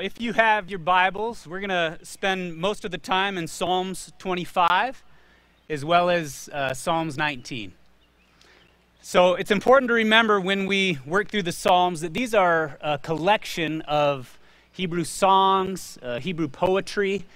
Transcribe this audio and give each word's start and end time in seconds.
if 0.00 0.18
you 0.18 0.32
have 0.32 0.70
your 0.70 0.78
Bibles, 0.78 1.46
we're 1.46 1.60
going 1.60 1.68
to 1.68 1.98
spend 2.02 2.56
most 2.56 2.86
of 2.86 2.90
the 2.90 2.98
time 2.98 3.36
in 3.36 3.46
Psalms 3.46 4.12
25 4.18 5.04
as 5.68 5.84
well 5.84 6.08
as 6.08 6.48
uh, 6.54 6.72
Psalms 6.72 7.18
19. 7.18 7.72
So 9.02 9.34
it's 9.34 9.50
important 9.50 9.88
to 9.88 9.94
remember 9.94 10.40
when 10.40 10.64
we 10.64 10.98
work 11.04 11.28
through 11.28 11.42
the 11.42 11.52
Psalms 11.52 12.00
that 12.00 12.14
these 12.14 12.34
are 12.34 12.78
a 12.80 12.96
collection 12.96 13.82
of 13.82 14.38
Hebrew 14.72 15.04
songs, 15.04 15.98
uh, 16.02 16.18
Hebrew 16.18 16.48
poetry, 16.48 17.26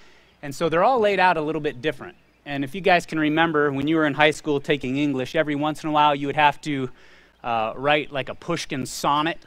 and 0.41 0.53
so 0.53 0.67
they're 0.67 0.83
all 0.83 0.99
laid 0.99 1.19
out 1.19 1.37
a 1.37 1.41
little 1.41 1.61
bit 1.61 1.83
different. 1.83 2.15
And 2.47 2.63
if 2.63 2.73
you 2.73 2.81
guys 2.81 3.05
can 3.05 3.19
remember, 3.19 3.71
when 3.71 3.87
you 3.87 3.95
were 3.95 4.07
in 4.07 4.15
high 4.15 4.31
school 4.31 4.59
taking 4.59 4.97
English, 4.97 5.35
every 5.35 5.55
once 5.55 5.83
in 5.83 5.89
a 5.89 5.91
while 5.91 6.15
you 6.15 6.25
would 6.25 6.35
have 6.35 6.59
to 6.61 6.89
uh, 7.43 7.73
write 7.75 8.11
like 8.11 8.29
a 8.29 8.35
Pushkin 8.35 8.87
sonnet 8.87 9.37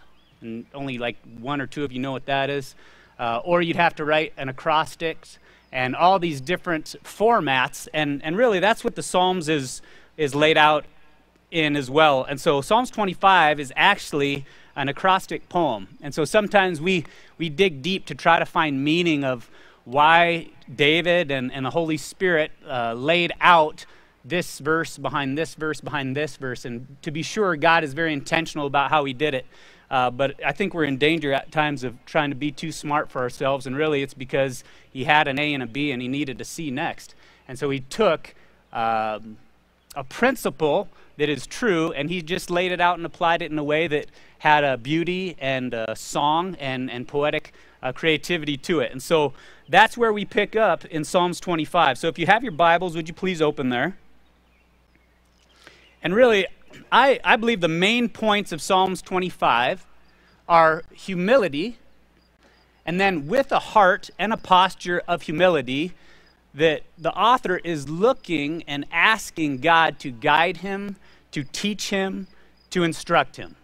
and 0.41 0.67
only 0.73 0.99
like 0.99 1.17
one 1.41 1.61
or 1.61 1.67
two 1.67 1.83
of 1.83 1.91
you 1.91 1.99
know 1.99 2.13
what 2.13 2.27
that 2.27 2.49
is. 2.49 2.77
Uh, 3.19 3.41
or 3.45 3.63
you'd 3.63 3.77
have 3.77 3.95
to 3.97 4.05
write 4.05 4.33
an 4.37 4.49
acrostics 4.49 5.39
and 5.73 5.95
all 5.95 6.19
these 6.19 6.41
different 6.41 6.95
formats. 7.05 7.89
And, 7.93 8.23
and 8.25 8.37
really, 8.37 8.61
that's 8.61 8.85
what 8.85 8.95
the 8.95 9.03
Psalms 9.03 9.49
is, 9.49 9.83
is 10.17 10.35
laid 10.35 10.57
out 10.57 10.85
in 11.51 11.77
as 11.77 11.91
well. 11.91 12.25
And 12.25 12.41
so, 12.41 12.61
Psalms 12.61 12.91
25 12.91 13.61
is 13.61 13.73
actually 13.77 14.45
an 14.77 14.89
acrostic 14.89 15.49
poem. 15.49 15.99
And 16.01 16.15
so, 16.15 16.25
sometimes 16.25 16.81
we, 16.81 17.05
we 17.39 17.49
dig 17.49 17.83
deep 17.83 18.07
to 18.07 18.15
try 18.15 18.39
to 18.39 18.47
find 18.47 18.85
meaning 18.85 19.25
of 19.25 19.51
why 19.85 20.49
David 20.75 21.31
and, 21.31 21.53
and 21.53 21.65
the 21.65 21.71
Holy 21.71 21.97
Spirit 21.97 22.53
uh, 22.69 22.93
laid 22.95 23.33
out 23.41 23.87
this 24.25 24.59
verse 24.59 24.99
behind 24.99 25.39
this 25.39 25.55
verse 25.55 25.81
behind 25.81 26.17
this 26.17 26.37
verse. 26.37 26.65
And 26.65 26.97
to 27.03 27.11
be 27.11 27.23
sure, 27.23 27.57
God 27.57 27.85
is 27.85 27.95
very 27.95 28.13
intentional 28.13 28.67
about 28.67 28.91
how 28.91 29.05
he 29.05 29.13
did 29.13 29.35
it. 29.35 29.47
Uh, 29.91 30.11
but 30.11 30.35
I 30.45 30.53
think 30.53 30.75
we're 30.75 30.85
in 30.85 30.99
danger 30.99 31.33
at 31.33 31.51
times 31.51 31.83
of 31.83 31.95
trying 32.05 32.31
to 32.31 32.37
be 32.37 32.51
too 32.51 32.73
smart 32.73 33.11
for 33.11 33.21
ourselves, 33.21 33.67
and 33.67 33.75
really 33.77 34.03
it's 34.03 34.15
because 34.15 34.65
he 34.93 35.05
had 35.05 35.29
an 35.29 35.39
A 35.39 35.55
and 35.55 35.63
a 35.63 35.67
B 35.67 35.91
and 35.91 36.03
he 36.03 36.09
needed 36.09 36.41
a 36.41 36.45
C 36.45 36.71
next. 36.71 37.15
And 37.47 37.59
so 37.59 37.71
he 37.71 37.81
took 37.81 38.35
um, 38.73 39.39
a 39.97 40.05
principle 40.05 40.89
that 41.17 41.29
is 41.29 41.47
true 41.47 41.93
and 41.93 42.11
he 42.11 42.23
just 42.23 42.51
laid 42.51 42.71
it 42.71 42.81
out 42.81 42.97
and 42.97 43.05
applied 43.05 43.43
it 43.43 43.51
in 43.51 43.59
a 43.59 43.65
way 43.65 43.87
that 43.89 44.07
had 44.39 44.63
a 44.63 44.77
beauty 44.77 45.37
and 45.41 45.75
a 45.75 45.97
song 45.97 46.55
and, 46.61 46.91
and 46.91 47.09
poetic 47.09 47.53
uh, 47.83 47.93
creativity 47.93 48.57
to 48.57 48.81
it. 48.81 48.93
And 48.93 49.03
so 49.03 49.33
that's 49.69 49.97
where 49.97 50.13
we 50.13 50.25
pick 50.25 50.55
up 50.55 50.85
in 50.85 51.05
Psalms 51.05 51.41
25. 51.41 51.99
So 51.99 52.09
if 52.09 52.19
you 52.19 52.27
have 52.27 52.43
your 52.43 52.53
Bibles, 52.53 52.95
would 52.95 53.09
you 53.09 53.15
please 53.15 53.43
open 53.43 53.71
there? 53.71 53.97
And 56.03 56.15
really, 56.15 56.47
I, 56.91 57.21
I 57.25 57.37
believe 57.37 57.61
the 57.61 57.69
main 57.69 58.09
points 58.09 58.53
of 58.53 58.61
Psalms 58.63 59.03
25 59.03 59.87
are 60.49 60.83
humility, 60.93 61.79
and 62.87 62.99
then 63.01 63.27
with 63.27 63.53
a 63.53 63.59
heart 63.59 64.11
and 64.19 64.33
a 64.33 64.37
posture 64.37 65.03
of 65.07 65.23
humility, 65.23 65.95
that 66.55 66.83
the 66.97 67.13
author 67.13 67.59
is 67.59 67.89
looking 67.89 68.63
and 68.67 68.87
asking 68.91 69.59
God 69.59 69.99
to 70.01 70.11
guide 70.11 70.59
him, 70.59 70.97
to 71.33 71.45
teach 71.45 71.91
him, 71.91 72.27
to 72.71 72.83
instruct 72.83 73.37
him. 73.37 73.57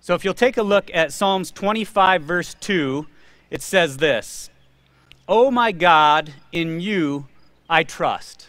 So 0.00 0.14
if 0.14 0.24
you'll 0.24 0.34
take 0.34 0.56
a 0.56 0.62
look 0.62 0.90
at 0.94 1.12
Psalms 1.12 1.50
25, 1.50 2.22
verse 2.22 2.54
2, 2.54 3.06
it 3.50 3.62
says 3.62 3.98
this 3.98 4.50
Oh 5.28 5.50
my 5.50 5.72
God, 5.72 6.32
in 6.52 6.80
you 6.80 7.26
I 7.68 7.82
trust. 7.82 8.48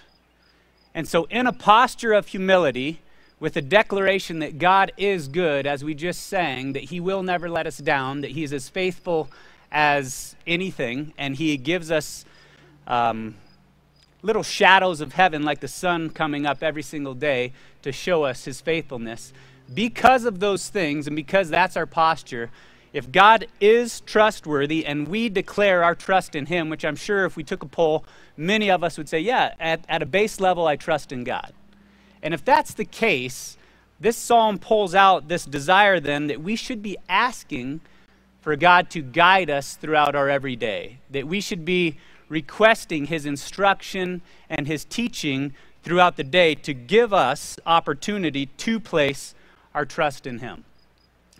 And 0.94 1.08
so, 1.08 1.26
in 1.26 1.48
a 1.48 1.54
posture 1.54 2.14
of 2.14 2.28
humility, 2.28 3.02
with 3.39 3.55
a 3.55 3.61
declaration 3.61 4.39
that 4.39 4.57
God 4.57 4.91
is 4.97 5.27
good, 5.27 5.67
as 5.67 5.83
we 5.83 5.93
just 5.93 6.25
sang, 6.27 6.73
that 6.73 6.85
He 6.85 6.99
will 6.99 7.23
never 7.23 7.49
let 7.49 7.67
us 7.67 7.77
down, 7.77 8.21
that 8.21 8.31
He 8.31 8.43
is 8.43 8.52
as 8.52 8.67
faithful 8.67 9.30
as 9.71 10.35
anything, 10.47 11.13
and 11.17 11.35
He 11.35 11.55
gives 11.58 11.91
us 11.91 12.25
um, 12.88 13.35
little 14.21 14.43
shadows 14.43 15.02
of 15.02 15.13
heaven 15.13 15.43
like 15.43 15.59
the 15.59 15.67
sun 15.67 16.09
coming 16.09 16.45
up 16.45 16.63
every 16.63 16.81
single 16.81 17.13
day 17.13 17.53
to 17.83 17.91
show 17.91 18.23
us 18.23 18.45
His 18.45 18.59
faithfulness. 18.59 19.33
Because 19.71 20.26
of 20.26 20.39
those 20.39 20.70
things, 20.70 21.05
and 21.05 21.15
because 21.15 21.49
that's 21.49 21.77
our 21.77 21.86
posture, 21.86 22.49
if 22.93 23.11
God 23.11 23.47
is 23.59 24.02
trustworthy 24.02 24.86
and 24.86 25.08
we 25.08 25.30
declare 25.30 25.83
our 25.83 25.93
trust 25.93 26.33
in 26.33 26.47
Him, 26.47 26.70
which 26.70 26.83
I'm 26.83 26.95
sure 26.95 27.26
if 27.26 27.36
we 27.36 27.43
took 27.43 27.61
a 27.61 27.67
poll, 27.67 28.03
many 28.36 28.71
of 28.71 28.83
us 28.83 28.97
would 28.97 29.09
say, 29.09 29.20
yeah, 29.20 29.53
at, 29.59 29.86
at 29.87 30.02
a 30.02 30.05
base 30.08 30.39
level, 30.39 30.65
I 30.65 30.77
trust 30.77 31.11
in 31.11 31.23
God. 31.23 31.53
And 32.27 32.33
if 32.33 32.43
that's 32.43 32.73
the 32.73 32.83
case, 32.83 33.55
this 34.02 34.17
psalm 34.17 34.58
pulls 34.58 34.93
out 34.93 35.30
this 35.30 35.45
desire 35.45 36.02
then 36.02 36.27
that 36.27 36.42
we 36.42 36.58
should 36.58 36.83
be 36.83 36.98
asking 37.08 37.80
for 38.42 38.58
God 38.58 38.89
to 38.89 39.02
guide 39.02 39.49
us 39.49 39.77
throughout 39.77 40.14
our 40.14 40.27
everyday, 40.27 40.98
that 41.10 41.26
we 41.26 41.39
should 41.39 41.64
be 41.64 41.95
requesting 42.27 43.05
His 43.05 43.26
instruction 43.26 44.21
and 44.49 44.67
His 44.67 44.83
teaching 44.83 45.54
throughout 45.83 46.17
the 46.17 46.23
day 46.26 46.54
to 46.55 46.73
give 46.73 47.14
us 47.14 47.58
opportunity 47.65 48.48
to 48.48 48.77
place 48.82 49.33
our 49.73 49.86
trust 49.86 50.27
in 50.27 50.39
Him. 50.39 50.65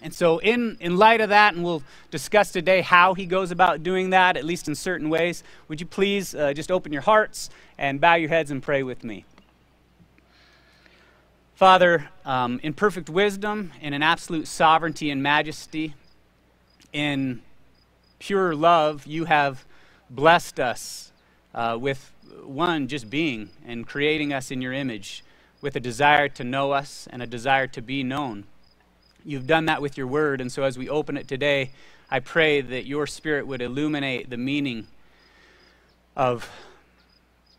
And 0.02 0.14
so, 0.14 0.38
in, 0.38 0.78
in 0.80 0.96
light 0.96 1.20
of 1.20 1.28
that, 1.28 1.54
and 1.54 1.66
we'll 1.66 1.84
discuss 2.12 2.54
today 2.54 2.80
how 2.80 3.14
he 3.14 3.26
goes 3.26 3.52
about 3.52 3.84
doing 3.84 4.12
that, 4.12 4.38
at 4.38 4.46
least 4.46 4.70
in 4.70 4.76
certain 4.76 5.10
ways, 5.10 5.44
would 5.68 5.82
you 5.82 5.86
please 5.86 6.34
uh, 6.34 6.54
just 6.54 6.72
open 6.72 6.94
your 6.94 7.02
hearts 7.02 7.50
and 7.78 8.00
bow 8.00 8.16
your 8.16 8.30
heads 8.30 8.52
and 8.52 8.64
pray 8.64 8.84
with 8.84 9.04
me? 9.04 9.26
Father, 11.58 12.08
um, 12.24 12.60
in 12.62 12.72
perfect 12.72 13.10
wisdom 13.10 13.72
and 13.82 13.96
in 13.96 14.04
absolute 14.04 14.48
sovereignty 14.48 15.10
and 15.10 15.24
majesty, 15.24 15.96
in 16.94 17.42
pure 18.20 18.54
love, 18.54 19.08
you 19.08 19.26
have 19.26 19.66
blessed 20.08 20.60
us 20.60 21.12
uh, 21.56 21.76
with 21.82 22.12
one, 22.44 22.88
just 22.88 23.10
being 23.10 23.50
and 23.66 23.88
creating 23.88 24.32
us 24.32 24.52
in 24.52 24.62
your 24.62 24.72
image, 24.72 25.24
with 25.60 25.76
a 25.76 25.80
desire 25.80 26.30
to 26.30 26.44
know 26.44 26.74
us 26.74 27.08
and 27.10 27.24
a 27.24 27.26
desire 27.26 27.66
to 27.66 27.82
be 27.82 28.04
known. 28.04 28.44
You've 29.26 29.48
done 29.48 29.66
that 29.66 29.82
with 29.82 29.98
your 29.98 30.06
word, 30.06 30.40
and 30.42 30.52
so 30.52 30.62
as 30.62 30.78
we 30.78 30.88
open 30.88 31.18
it 31.18 31.28
today, 31.28 31.72
I 32.12 32.20
pray 32.20 32.62
that 32.62 32.86
your 32.86 33.08
spirit 33.08 33.48
would 33.48 33.64
illuminate 33.64 34.30
the 34.30 34.38
meaning 34.38 34.86
of 36.16 36.52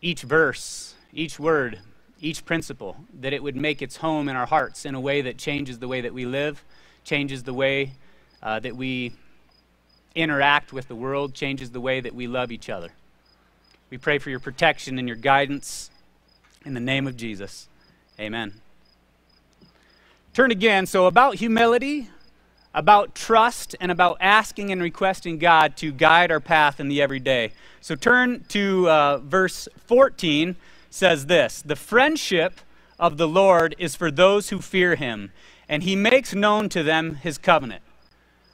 each 0.01 0.21
verse, 0.21 0.95
each 1.11 1.37
word, 1.37 1.79
each 2.21 2.45
principle, 2.45 2.97
that 3.19 3.33
it 3.33 3.41
would 3.41 3.55
make 3.55 3.81
its 3.81 3.97
home 3.97 4.27
in 4.29 4.35
our 4.35 4.45
hearts 4.45 4.85
in 4.85 4.95
a 4.95 4.99
way 4.99 5.21
that 5.21 5.37
changes 5.37 5.79
the 5.79 5.87
way 5.87 6.01
that 6.01 6.13
we 6.13 6.25
live, 6.25 6.63
changes 7.03 7.43
the 7.43 7.53
way 7.53 7.91
uh, 8.41 8.59
that 8.59 8.75
we 8.75 9.13
interact 10.15 10.73
with 10.73 10.87
the 10.87 10.95
world, 10.95 11.33
changes 11.33 11.71
the 11.71 11.81
way 11.81 11.99
that 12.01 12.13
we 12.13 12.27
love 12.27 12.51
each 12.51 12.69
other. 12.69 12.89
We 13.89 13.97
pray 13.97 14.19
for 14.19 14.29
your 14.29 14.39
protection 14.39 14.99
and 14.99 15.07
your 15.07 15.17
guidance 15.17 15.89
in 16.65 16.73
the 16.73 16.79
name 16.79 17.07
of 17.07 17.17
Jesus. 17.17 17.67
Amen. 18.19 18.61
Turn 20.33 20.51
again. 20.51 20.85
So, 20.85 21.07
about 21.07 21.35
humility, 21.35 22.09
about 22.73 23.15
trust, 23.15 23.75
and 23.79 23.91
about 23.91 24.17
asking 24.19 24.71
and 24.71 24.81
requesting 24.81 25.39
God 25.39 25.75
to 25.77 25.91
guide 25.91 26.31
our 26.31 26.39
path 26.39 26.79
in 26.79 26.87
the 26.87 27.01
everyday. 27.01 27.51
So, 27.81 27.95
turn 27.95 28.45
to 28.49 28.89
uh, 28.89 29.17
verse 29.17 29.67
14 29.87 30.55
says 30.89 31.25
this 31.27 31.61
The 31.61 31.75
friendship 31.75 32.61
of 32.99 33.17
the 33.17 33.27
Lord 33.27 33.75
is 33.77 33.95
for 33.95 34.11
those 34.11 34.49
who 34.49 34.59
fear 34.59 34.95
him, 34.95 35.31
and 35.67 35.83
he 35.83 35.95
makes 35.95 36.33
known 36.33 36.69
to 36.69 36.83
them 36.83 37.15
his 37.15 37.37
covenant. 37.37 37.83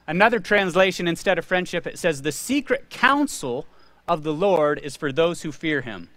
Another 0.06 0.38
translation, 0.38 1.08
instead 1.08 1.38
of 1.38 1.44
friendship, 1.44 1.86
it 1.86 1.98
says, 1.98 2.22
The 2.22 2.32
secret 2.32 2.90
counsel 2.90 3.66
of 4.06 4.22
the 4.22 4.32
Lord 4.32 4.78
is 4.82 4.96
for 4.96 5.10
those 5.10 5.42
who 5.42 5.50
fear 5.50 5.80
him. 5.80 6.08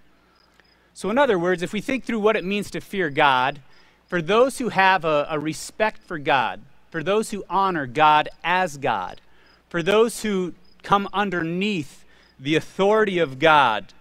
So, 0.94 1.10
in 1.10 1.18
other 1.18 1.40
words, 1.40 1.64
if 1.64 1.74
we 1.74 1.82
think 1.82 2.04
through 2.04 2.20
what 2.20 2.36
it 2.36 2.44
means 2.44 2.70
to 2.72 2.82
fear 2.82 3.10
God, 3.10 3.62
for 4.08 4.22
those 4.22 4.58
who 4.58 4.70
have 4.70 5.06
a, 5.06 5.28
a 5.30 5.40
respect 5.40 6.04
for 6.04 6.20
God, 6.20 6.62
for 6.92 7.04
those 7.04 7.32
who 7.32 7.46
honor 7.50 7.88
God 7.88 8.30
as 8.44 8.78
God, 8.78 9.22
for 9.70 9.82
those 9.82 10.24
who 10.24 10.54
come 10.84 11.08
underneath 11.14 12.04
the 12.40 12.56
authority 12.56 13.20
of 13.20 13.40
God, 13.40 13.94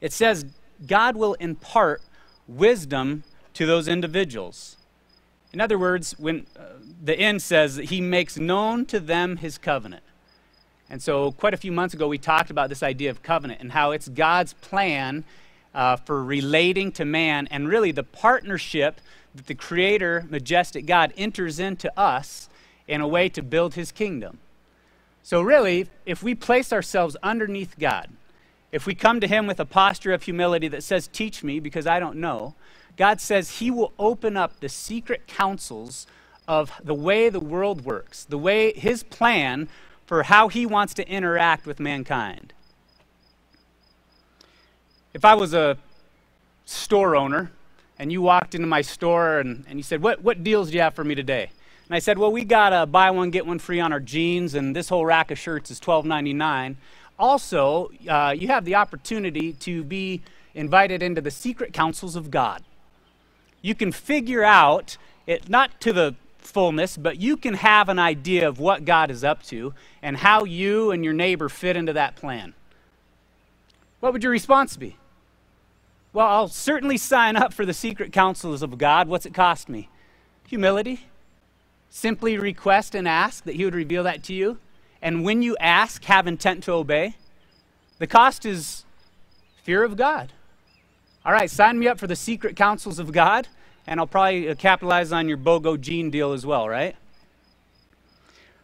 it 0.00 0.12
says 0.12 0.44
God 0.86 1.16
will 1.16 1.34
impart 1.34 2.02
wisdom 2.46 3.24
to 3.54 3.66
those 3.66 3.88
individuals. 3.88 4.76
In 5.52 5.60
other 5.60 5.78
words, 5.78 6.12
when 6.18 6.46
uh, 6.56 6.64
the 7.02 7.18
end 7.18 7.42
says 7.42 7.76
that 7.76 7.86
he 7.86 8.00
makes 8.00 8.36
known 8.36 8.84
to 8.86 9.00
them 9.00 9.38
his 9.38 9.58
covenant. 9.58 10.02
And 10.90 11.02
so, 11.02 11.32
quite 11.32 11.54
a 11.54 11.58
few 11.58 11.72
months 11.72 11.94
ago, 11.94 12.08
we 12.08 12.18
talked 12.18 12.50
about 12.50 12.68
this 12.68 12.82
idea 12.82 13.10
of 13.10 13.22
covenant 13.22 13.60
and 13.60 13.72
how 13.72 13.90
it's 13.90 14.08
God's 14.08 14.54
plan 14.54 15.24
uh, 15.74 15.96
for 15.96 16.24
relating 16.24 16.92
to 16.92 17.04
man 17.04 17.46
and 17.50 17.68
really 17.68 17.92
the 17.92 18.02
partnership 18.02 19.00
that 19.34 19.46
the 19.46 19.54
Creator, 19.54 20.26
majestic 20.30 20.86
God, 20.86 21.12
enters 21.16 21.58
into 21.58 21.92
us 21.98 22.48
in 22.86 23.00
a 23.00 23.08
way 23.08 23.28
to 23.28 23.42
build 23.42 23.74
his 23.74 23.92
kingdom. 23.92 24.38
So, 25.22 25.42
really, 25.42 25.88
if 26.06 26.22
we 26.22 26.34
place 26.34 26.72
ourselves 26.72 27.16
underneath 27.22 27.78
God, 27.78 28.08
if 28.72 28.86
we 28.86 28.94
come 28.94 29.20
to 29.20 29.26
Him 29.26 29.46
with 29.46 29.60
a 29.60 29.64
posture 29.64 30.12
of 30.12 30.22
humility 30.22 30.68
that 30.68 30.82
says, 30.82 31.08
Teach 31.08 31.42
me 31.42 31.60
because 31.60 31.86
I 31.86 32.00
don't 32.00 32.16
know, 32.16 32.54
God 32.96 33.20
says 33.20 33.58
He 33.58 33.70
will 33.70 33.92
open 33.98 34.36
up 34.36 34.60
the 34.60 34.68
secret 34.68 35.26
counsels 35.26 36.06
of 36.46 36.72
the 36.82 36.94
way 36.94 37.28
the 37.28 37.40
world 37.40 37.84
works, 37.84 38.24
the 38.24 38.38
way 38.38 38.72
His 38.72 39.02
plan 39.02 39.68
for 40.08 40.22
how 40.22 40.48
he 40.48 40.64
wants 40.64 40.94
to 40.94 41.06
interact 41.06 41.66
with 41.66 41.78
mankind. 41.78 42.54
If 45.12 45.22
I 45.22 45.34
was 45.34 45.52
a 45.52 45.76
store 46.64 47.14
owner 47.14 47.52
and 47.98 48.10
you 48.10 48.22
walked 48.22 48.54
into 48.54 48.66
my 48.66 48.80
store 48.80 49.38
and, 49.38 49.66
and 49.68 49.78
you 49.78 49.82
said, 49.82 50.00
what, 50.00 50.22
what 50.22 50.42
deals 50.42 50.70
do 50.70 50.76
you 50.76 50.80
have 50.80 50.94
for 50.94 51.04
me 51.04 51.14
today? 51.14 51.50
And 51.88 51.94
I 51.94 51.98
said, 51.98 52.18
Well, 52.18 52.32
we 52.32 52.44
got 52.44 52.72
a 52.72 52.86
buy 52.86 53.10
one, 53.10 53.30
get 53.30 53.46
one 53.46 53.58
free 53.58 53.80
on 53.80 53.92
our 53.92 54.00
jeans, 54.00 54.54
and 54.54 54.76
this 54.76 54.90
whole 54.90 55.06
rack 55.06 55.30
of 55.30 55.38
shirts 55.38 55.70
is 55.70 55.80
$12.99. 55.80 56.76
Also, 57.18 57.90
uh, 58.08 58.34
you 58.36 58.48
have 58.48 58.64
the 58.64 58.76
opportunity 58.76 59.52
to 59.52 59.82
be 59.82 60.22
invited 60.54 61.02
into 61.02 61.20
the 61.20 61.30
secret 61.30 61.72
counsels 61.72 62.16
of 62.16 62.30
God. 62.30 62.62
You 63.60 63.74
can 63.74 63.92
figure 63.92 64.44
out 64.44 64.96
it, 65.26 65.48
not 65.48 65.80
to 65.80 65.92
the 65.92 66.14
fullness, 66.38 66.96
but 66.96 67.20
you 67.20 67.36
can 67.36 67.54
have 67.54 67.88
an 67.88 67.98
idea 67.98 68.48
of 68.48 68.58
what 68.58 68.84
God 68.84 69.10
is 69.10 69.24
up 69.24 69.42
to 69.44 69.74
and 70.02 70.16
how 70.16 70.44
you 70.44 70.90
and 70.90 71.04
your 71.04 71.12
neighbor 71.12 71.48
fit 71.48 71.76
into 71.76 71.92
that 71.92 72.16
plan. 72.16 72.54
What 74.00 74.12
would 74.12 74.22
your 74.22 74.32
response 74.32 74.76
be? 74.76 74.96
Well, 76.12 76.26
I'll 76.26 76.48
certainly 76.48 76.96
sign 76.96 77.36
up 77.36 77.52
for 77.52 77.66
the 77.66 77.74
secret 77.74 78.12
counsels 78.12 78.62
of 78.62 78.78
God. 78.78 79.08
What's 79.08 79.26
it 79.26 79.34
cost 79.34 79.68
me? 79.68 79.88
Humility. 80.46 81.06
Simply 81.90 82.38
request 82.38 82.94
and 82.94 83.06
ask 83.06 83.44
that 83.44 83.56
He 83.56 83.64
would 83.64 83.74
reveal 83.74 84.04
that 84.04 84.22
to 84.24 84.34
you. 84.34 84.58
And 85.00 85.24
when 85.24 85.42
you 85.42 85.56
ask, 85.58 86.04
have 86.04 86.26
intent 86.26 86.64
to 86.64 86.72
obey. 86.72 87.14
The 87.98 88.06
cost 88.06 88.44
is 88.44 88.84
fear 89.62 89.84
of 89.84 89.96
God. 89.96 90.32
All 91.24 91.32
right, 91.32 91.50
sign 91.50 91.78
me 91.78 91.88
up 91.88 91.98
for 91.98 92.06
the 92.06 92.16
secret 92.16 92.56
counsels 92.56 92.98
of 92.98 93.12
God, 93.12 93.48
and 93.86 94.00
I'll 94.00 94.06
probably 94.06 94.48
uh, 94.48 94.54
capitalize 94.54 95.12
on 95.12 95.28
your 95.28 95.36
BOGO 95.36 95.80
jean 95.80 96.10
deal 96.10 96.32
as 96.32 96.46
well, 96.46 96.68
right? 96.68 96.96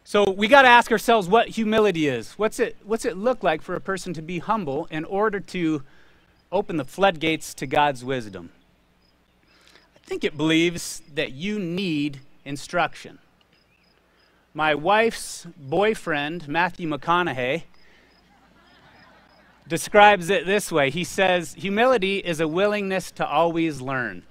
So 0.04 0.30
we 0.30 0.48
got 0.48 0.62
to 0.62 0.68
ask 0.68 0.92
ourselves 0.92 1.28
what 1.28 1.48
humility 1.48 2.08
is. 2.08 2.32
What's 2.32 2.60
it, 2.60 2.76
what's 2.84 3.04
it 3.04 3.16
look 3.16 3.42
like 3.42 3.62
for 3.62 3.74
a 3.74 3.80
person 3.80 4.12
to 4.14 4.22
be 4.22 4.38
humble 4.38 4.86
in 4.90 5.04
order 5.04 5.40
to 5.40 5.82
open 6.54 6.76
the 6.76 6.84
floodgates 6.84 7.52
to 7.52 7.66
God's 7.66 8.04
wisdom. 8.04 8.50
I 9.96 10.06
think 10.06 10.22
it 10.22 10.36
believes 10.36 11.02
that 11.14 11.32
you 11.32 11.58
need 11.58 12.20
instruction. 12.44 13.18
My 14.54 14.74
wife's 14.74 15.46
boyfriend, 15.56 16.46
Matthew 16.46 16.88
McConaughey, 16.88 17.64
describes 19.66 20.30
it 20.30 20.46
this 20.46 20.70
way 20.70 20.90
He 20.90 21.04
says, 21.04 21.54
Humility 21.54 22.18
is 22.18 22.40
a 22.40 22.48
willingness 22.48 23.10
to 23.12 23.26
always 23.26 23.80
learn. 23.80 24.22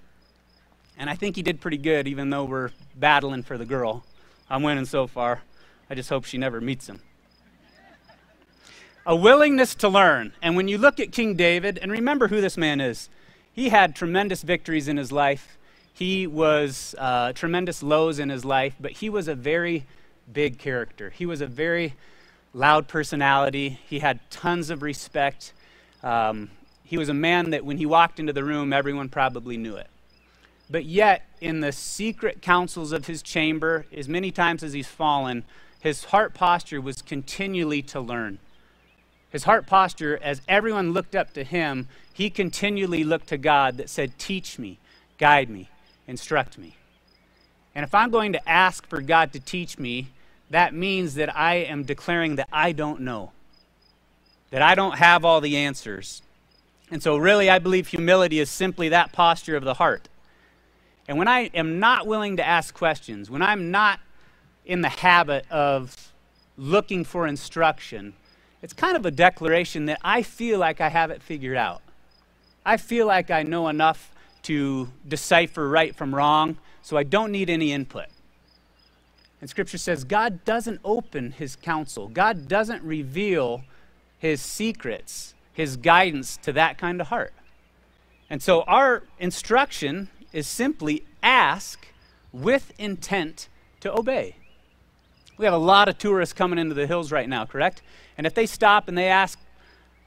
And 0.98 1.10
I 1.10 1.16
think 1.16 1.36
he 1.36 1.42
did 1.42 1.60
pretty 1.60 1.78
good, 1.78 2.08
even 2.08 2.30
though 2.30 2.46
we're 2.46 2.72
battling 2.96 3.44
for 3.44 3.58
the 3.58 3.66
girl. 3.66 4.06
I'm 4.50 4.64
winning 4.64 4.86
so 4.86 5.08
far. 5.08 5.42
I 5.90 5.96
just 5.96 6.10
hope 6.10 6.24
she 6.25 6.38
never 6.38 6.62
meets 6.62 6.88
him 6.88 7.02
a 9.06 9.16
willingness 9.16 9.75
to 9.75 9.90
learn. 9.90 10.34
And 10.42 10.56
when 10.56 10.68
you 10.68 10.78
look 10.78 11.00
at 11.00 11.12
King 11.12 11.36
David, 11.36 11.78
and 11.81 11.92
remember 11.92 12.30
who 12.30 12.42
this 12.42 12.58
man 12.58 12.80
is, 12.80 13.10
he 13.52 13.70
had 13.70 13.96
tremendous 13.96 14.42
victories 14.42 14.88
in 14.88 14.98
his 14.98 15.12
life. 15.12 15.58
He 15.94 16.25
was 16.25 16.96
uh, 16.98 17.34
tremendous 17.34 17.84
lows 17.84 18.20
in 18.20 18.30
his 18.30 18.46
life, 18.46 18.75
but 18.80 18.94
he 18.94 19.10
was 19.10 19.28
a 19.28 19.36
very 19.36 19.86
big 20.31 20.58
character. 20.58 21.10
He 21.10 21.25
was 21.25 21.42
a 21.42 21.48
very 21.48 21.96
loud 22.54 22.88
personality. 22.88 23.80
He 23.88 24.00
had 24.00 24.20
tons 24.30 24.70
of 24.70 24.81
respect. 24.81 25.54
Um, 26.02 26.52
he 26.84 26.98
was 26.98 27.10
a 27.10 27.14
man 27.14 27.50
that 27.52 27.66
when 27.66 27.78
he 27.78 27.86
walked 27.86 28.20
into 28.20 28.34
the 28.34 28.44
room, 28.44 28.74
everyone 28.74 29.10
probably 29.10 29.58
knew 29.58 29.75
it. 29.75 29.88
But 30.70 30.86
yet, 30.86 31.24
in 31.42 31.60
the 31.60 31.72
secret 31.72 32.42
councils 32.42 32.92
of 32.92 33.08
his 33.08 33.22
chamber, 33.22 33.86
as 33.96 34.08
many 34.08 34.31
times 34.31 34.64
as 34.64 34.74
he's 34.74 34.88
fallen, 34.88 35.44
his 35.80 36.06
heart 36.06 36.34
posture 36.34 36.80
was 36.80 37.02
continually 37.02 37.81
to 37.84 38.00
learn. 38.00 38.40
His 39.30 39.44
heart 39.44 39.66
posture, 39.66 40.20
as 40.22 40.42
everyone 40.48 40.94
looked 40.94 41.16
up 41.16 41.34
to 41.34 41.44
him, 41.44 41.90
he 42.14 42.30
continually 42.30 43.04
looked 43.04 43.28
to 43.28 43.38
God 43.38 43.78
that 43.78 43.90
said, 43.90 44.18
Teach 44.18 44.60
me, 44.60 44.80
guide 45.18 45.50
me, 45.50 45.70
instruct 46.08 46.58
me. 46.58 46.75
And 47.75 47.84
if 47.84 47.96
I'm 47.96 48.12
going 48.12 48.34
to 48.34 48.50
ask 48.50 48.88
for 48.88 49.02
God 49.02 49.34
to 49.34 49.40
teach 49.40 49.80
me, 49.80 50.08
that 50.50 50.74
means 50.74 51.16
that 51.16 51.36
I 51.36 51.56
am 51.56 51.84
declaring 51.84 52.36
that 52.36 52.48
I 52.54 52.72
don't 52.72 53.02
know, 53.02 53.31
that 54.52 54.62
I 54.62 54.75
don't 54.75 54.98
have 54.98 55.25
all 55.25 55.42
the 55.42 55.58
answers. 55.58 56.22
And 56.92 57.02
so, 57.02 57.18
really, 57.18 57.50
I 57.50 57.58
believe 57.58 57.88
humility 57.88 58.40
is 58.40 58.50
simply 58.52 58.90
that 58.90 59.12
posture 59.12 59.56
of 59.56 59.64
the 59.64 59.75
heart. 59.75 60.10
And 61.08 61.18
when 61.18 61.28
I 61.28 61.50
am 61.54 61.80
not 61.80 62.06
willing 62.06 62.38
to 62.38 62.46
ask 62.46 62.74
questions, 62.74 63.30
when 63.30 63.42
I'm 63.42 63.72
not 63.72 64.00
in 64.66 64.81
the 64.81 64.90
habit 64.90 65.50
of 65.50 66.12
looking 66.58 67.04
for 67.04 67.25
instruction, 67.25 68.14
it's 68.62 68.74
kind 68.74 68.96
of 68.96 69.06
a 69.06 69.12
declaration 69.12 69.88
that 69.88 70.00
I 70.04 70.22
feel 70.22 70.60
like 70.60 70.80
I 70.80 70.90
have 70.90 71.10
it 71.12 71.22
figured 71.22 71.58
out. 71.58 71.81
I 72.66 72.78
feel 72.78 73.08
like 73.08 73.31
I 73.31 73.44
know 73.44 73.68
enough 73.68 74.12
to 74.44 74.90
decipher 75.08 75.68
right 75.68 75.96
from 75.96 76.14
wrong, 76.14 76.58
so 76.83 76.97
I 76.97 77.03
don't 77.03 77.31
need 77.31 77.50
any 77.50 77.71
input. 77.71 78.06
And 79.41 79.50
Scripture 79.50 79.77
says 79.77 80.03
God 80.03 80.45
doesn't 80.45 80.80
open 80.85 81.31
his 81.31 81.56
counsel, 81.56 82.07
God 82.07 82.47
doesn't 82.47 82.83
reveal 82.83 83.63
his 84.19 84.41
secrets, 84.41 85.33
his 85.51 85.75
guidance 85.75 86.38
to 86.38 86.53
that 86.53 86.77
kind 86.77 87.01
of 87.01 87.07
heart. 87.07 87.33
And 88.30 88.41
so 88.41 88.62
our 88.63 89.03
instruction 89.19 90.09
is 90.31 90.47
simply 90.47 91.03
ask 91.21 91.88
with 92.31 92.71
intent 92.77 93.47
to 93.81 93.94
obey. 93.94 94.36
We 95.38 95.45
have 95.45 95.53
a 95.53 95.57
lot 95.57 95.89
of 95.89 95.97
tourists 95.97 96.33
coming 96.33 96.59
into 96.59 96.74
the 96.74 96.88
hills 96.88 97.12
right 97.12 97.27
now, 97.27 97.45
correct? 97.45 97.81
And 98.18 98.27
if 98.27 98.33
they 98.33 98.45
stop 98.45 98.88
and 98.88 98.97
they 98.97 99.07
ask, 99.07 99.39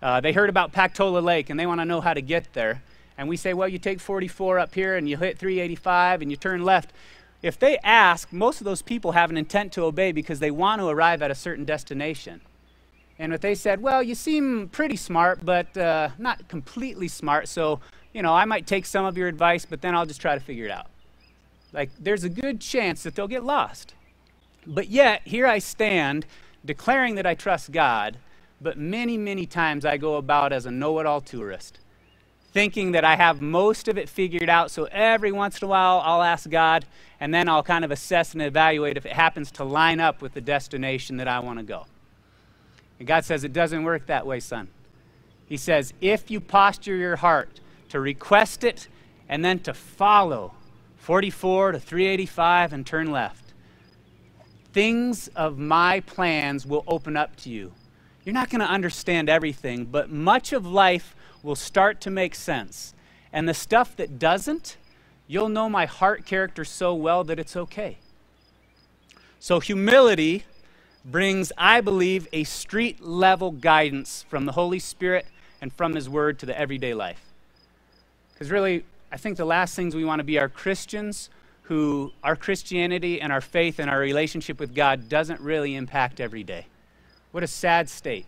uh, 0.01 0.21
they 0.21 0.33
heard 0.33 0.49
about 0.49 0.73
Pactola 0.73 1.23
Lake 1.23 1.51
and 1.51 1.59
they 1.59 1.67
want 1.67 1.81
to 1.81 1.85
know 1.85 2.01
how 2.01 2.15
to 2.15 2.23
get 2.23 2.53
there, 2.53 2.83
and 3.19 3.29
we 3.29 3.37
say, 3.37 3.55
well, 3.55 3.69
you 3.69 3.79
take 3.79 4.01
44 4.01 4.59
up 4.59 4.75
here 4.75 4.97
and 4.97 5.09
you 5.09 5.17
hit 5.17 5.39
385 5.39 6.23
and 6.23 6.31
you 6.31 6.37
turn 6.37 6.63
left. 6.63 6.93
If 7.43 7.59
they 7.59 7.79
ask, 7.79 8.33
most 8.33 8.61
of 8.61 8.65
those 8.65 8.83
people 8.83 9.13
have 9.13 9.31
an 9.31 9.37
intent 9.37 9.73
to 9.75 9.85
obey 9.85 10.13
because 10.13 10.41
they 10.41 10.51
want 10.51 10.81
to 10.81 10.89
arrive 10.89 11.23
at 11.23 11.31
a 11.31 11.35
certain 11.35 11.65
destination. 11.65 12.41
And 13.19 13.33
if 13.33 13.41
they 13.41 13.55
said, 13.55 13.81
well, 13.81 14.03
you 14.03 14.15
seem 14.15 14.69
pretty 14.69 14.97
smart, 14.97 15.45
but 15.45 15.77
uh, 15.77 16.11
not 16.19 16.49
completely 16.49 17.09
smart, 17.09 17.49
so, 17.49 17.81
you 18.13 18.23
know, 18.23 18.35
I 18.35 18.45
might 18.45 18.67
take 18.67 18.85
some 18.85 19.07
of 19.07 19.17
your 19.17 19.29
advice, 19.29 19.65
but 19.65 19.81
then 19.81 19.95
I'll 19.95 20.07
just 20.07 20.21
try 20.21 20.35
to 20.35 20.41
figure 20.41 20.67
it 20.67 20.71
out. 20.71 20.87
Like, 21.73 21.91
there's 21.99 22.25
a 22.25 22.29
good 22.29 22.61
chance 22.61 23.03
that 23.03 23.15
they'll 23.15 23.29
get 23.29 23.45
lost. 23.45 23.95
But 24.67 24.89
yet, 24.89 25.23
here 25.25 25.47
I 25.47 25.59
stand 25.59 26.27
declaring 26.65 27.15
that 27.15 27.27
I 27.27 27.35
trust 27.35 27.73
God, 27.73 28.19
but 28.61 28.77
many, 28.77 29.17
many 29.17 29.47
times 29.47 29.85
I 29.85 29.97
go 29.97 30.17
about 30.17 30.53
as 30.53 30.67
a 30.67 30.71
know 30.71 30.99
it 30.99 31.07
all 31.07 31.21
tourist, 31.21 31.79
thinking 32.57 32.93
that 32.93 33.05
I 33.05 33.17
have 33.17 33.43
most 33.43 33.87
of 33.87 33.99
it 33.99 34.09
figured 34.09 34.49
out. 34.49 34.71
So 34.71 34.85
every 34.85 35.31
once 35.31 35.61
in 35.61 35.67
a 35.67 35.69
while, 35.69 36.01
I'll 36.03 36.23
ask 36.23 36.49
God, 36.49 36.87
and 37.21 37.35
then 37.35 37.51
I'll 37.51 37.63
kind 37.63 37.85
of 37.85 37.91
assess 37.91 38.33
and 38.33 38.41
evaluate 38.41 38.97
if 38.97 39.05
it 39.05 39.13
happens 39.13 39.51
to 39.53 39.65
line 39.65 40.01
up 40.01 40.23
with 40.23 40.33
the 40.33 40.41
destination 40.41 41.19
that 41.19 41.29
I 41.29 41.41
want 41.41 41.59
to 41.59 41.63
go. 41.63 41.85
And 42.99 43.07
God 43.07 43.27
says, 43.27 43.45
It 43.45 43.53
doesn't 43.53 43.85
work 43.85 44.07
that 44.07 44.27
way, 44.27 44.41
son. 44.41 44.69
He 45.45 45.59
says, 45.59 45.93
If 46.01 46.31
you 46.31 46.41
posture 46.41 46.97
your 46.97 47.17
heart 47.17 47.61
to 47.91 48.01
request 48.01 48.65
it 48.65 48.89
and 49.29 49.45
then 49.45 49.59
to 49.59 49.75
follow 49.75 50.55
44 50.97 51.73
to 51.73 51.79
385 51.79 52.73
and 52.73 52.87
turn 52.87 53.11
left, 53.11 53.53
things 54.73 55.29
of 55.37 55.59
my 55.59 56.01
plans 56.01 56.65
will 56.65 56.85
open 56.89 57.19
up 57.19 57.37
to 57.37 57.51
you. 57.51 57.73
You're 58.25 58.33
not 58.33 58.49
going 58.49 58.63
to 58.63 58.67
understand 58.67 59.29
everything, 59.29 59.85
but 59.85 60.11
much 60.11 60.55
of 60.55 60.65
life 60.65 61.13
will 61.47 61.55
start 61.55 62.01
to 62.01 62.11
make 62.11 62.35
sense. 62.35 62.93
And 63.33 63.49
the 63.49 63.55
stuff 63.55 63.97
that 63.97 64.19
doesn't, 64.19 64.77
you'll 65.29 65.49
know 65.49 65.69
my 65.69 65.87
heart 65.87 66.27
character 66.27 66.65
so 66.65 66.93
well 66.93 67.23
that 67.25 67.39
it's 67.39 67.57
okay. 67.57 67.99
So, 69.39 69.61
humility 69.61 70.45
brings, 71.05 71.53
I 71.57 71.81
believe, 71.81 72.27
a 72.33 72.43
street 72.43 73.01
level 73.01 73.53
guidance 73.53 74.25
from 74.29 74.45
the 74.45 74.53
Holy 74.53 74.81
Spirit 74.81 75.27
and 75.61 75.73
from 75.73 75.95
His 75.95 76.09
Word 76.09 76.41
to 76.41 76.47
the 76.47 76.59
everyday 76.59 76.95
life. 76.95 77.23
Because 78.33 78.51
really, 78.51 78.85
I 79.13 79.17
think 79.17 79.37
the 79.37 79.45
last 79.45 79.77
things 79.77 79.95
we 79.95 80.05
want 80.05 80.19
to 80.19 80.25
be 80.25 80.39
are 80.41 80.49
Christians 80.49 81.31
who 81.63 82.13
our 82.25 82.35
Christianity 82.35 83.21
and 83.21 83.33
our 83.33 83.41
faith 83.41 83.79
and 83.79 83.89
our 83.89 84.01
relationship 84.01 84.59
with 84.59 84.75
God 84.75 85.09
doesn't 85.09 85.41
really 85.41 85.77
impact 85.77 86.21
every 86.21 86.43
day. 86.43 86.67
What 87.31 87.45
a 87.45 87.49
sad 87.49 87.89
state 87.89 88.27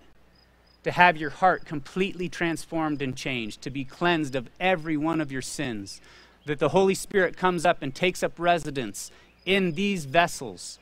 to 0.89 0.93
have 0.93 1.19
your 1.19 1.29
heart 1.29 1.67
completely 1.67 2.31
transformed 2.31 3.03
and 3.03 3.15
changed, 3.15 3.61
to 3.61 3.69
be 3.69 3.85
cleansed 3.85 4.35
of 4.35 4.49
every 4.59 4.97
one 4.97 5.21
of 5.21 5.31
your 5.31 5.43
sins, 5.43 6.01
that 6.47 6.59
the 6.59 6.71
Holy 6.71 6.95
Spirit 6.95 7.37
comes 7.37 7.67
up 7.67 7.83
and 7.83 7.95
takes 7.95 8.23
up 8.23 8.33
residence 8.39 9.11
in 9.45 9.73
these 9.73 10.07
vessels, 10.07 10.79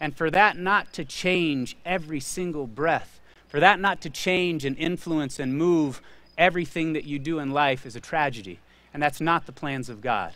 and 0.00 0.16
for 0.16 0.30
that 0.30 0.56
not 0.56 0.94
to 0.94 1.04
change 1.04 1.76
every 1.84 2.20
single 2.20 2.66
breath, 2.66 3.20
for 3.48 3.60
that 3.60 3.78
not 3.78 4.00
to 4.00 4.08
change 4.08 4.64
and 4.64 4.78
influence 4.78 5.38
and 5.38 5.58
move 5.58 6.00
everything 6.38 6.94
that 6.94 7.04
you 7.04 7.18
do 7.18 7.38
in 7.38 7.50
life 7.50 7.84
is 7.84 7.94
a 7.94 8.00
tragedy. 8.00 8.60
And 8.94 9.02
that's 9.02 9.20
not 9.20 9.44
the 9.44 9.52
plans 9.52 9.90
of 9.90 10.00
God. 10.00 10.32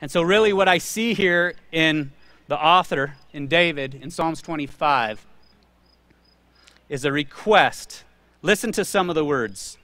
And 0.00 0.10
so, 0.10 0.20
really, 0.20 0.52
what 0.52 0.66
I 0.66 0.78
see 0.78 1.14
here 1.14 1.54
in 1.70 2.10
the 2.48 2.58
author, 2.58 3.14
in 3.32 3.46
David, 3.46 3.94
in 3.94 4.10
Psalms 4.10 4.42
25, 4.42 5.24
is 6.94 7.04
a 7.04 7.10
request. 7.10 8.04
Listen 8.40 8.70
to 8.70 8.84
some 8.84 9.08
of 9.10 9.16
the 9.16 9.24
words. 9.24 9.78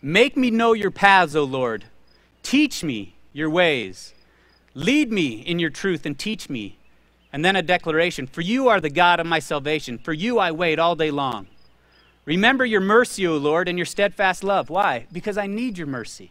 Make 0.00 0.36
me 0.36 0.52
know 0.52 0.72
your 0.72 0.92
paths, 0.92 1.34
O 1.34 1.42
Lord. 1.42 1.86
Teach 2.44 2.84
me 2.84 3.16
your 3.32 3.50
ways. 3.50 4.14
Lead 4.72 5.10
me 5.10 5.40
in 5.40 5.58
your 5.58 5.68
truth 5.68 6.06
and 6.06 6.16
teach 6.16 6.48
me. 6.48 6.78
And 7.32 7.44
then 7.44 7.56
a 7.56 7.62
declaration 7.62 8.28
For 8.28 8.40
you 8.40 8.68
are 8.68 8.80
the 8.80 8.88
God 8.88 9.18
of 9.18 9.26
my 9.26 9.40
salvation. 9.40 9.98
For 9.98 10.12
you 10.12 10.38
I 10.38 10.52
wait 10.52 10.78
all 10.78 10.94
day 10.94 11.10
long. 11.10 11.48
Remember 12.24 12.64
your 12.64 12.80
mercy, 12.80 13.26
O 13.26 13.36
Lord, 13.36 13.68
and 13.68 13.76
your 13.76 13.84
steadfast 13.84 14.44
love. 14.44 14.70
Why? 14.70 15.08
Because 15.12 15.36
I 15.36 15.48
need 15.48 15.76
your 15.76 15.88
mercy. 15.88 16.30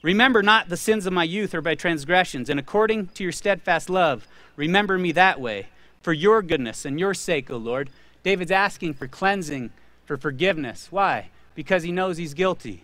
Remember 0.00 0.42
not 0.42 0.70
the 0.70 0.78
sins 0.78 1.04
of 1.04 1.12
my 1.12 1.24
youth 1.24 1.54
or 1.54 1.60
my 1.60 1.74
transgressions, 1.74 2.48
and 2.48 2.58
according 2.58 3.08
to 3.08 3.22
your 3.22 3.32
steadfast 3.32 3.90
love, 3.90 4.26
remember 4.56 4.98
me 4.98 5.12
that 5.12 5.40
way, 5.40 5.68
for 6.00 6.14
your 6.14 6.40
goodness 6.40 6.86
and 6.86 6.98
your 6.98 7.12
sake, 7.12 7.50
O 7.50 7.56
Lord. 7.58 7.90
David's 8.24 8.50
asking 8.50 8.94
for 8.94 9.06
cleansing, 9.06 9.70
for 10.04 10.16
forgiveness. 10.16 10.88
Why? 10.90 11.30
Because 11.54 11.84
he 11.84 11.92
knows 11.92 12.16
he's 12.16 12.34
guilty. 12.34 12.82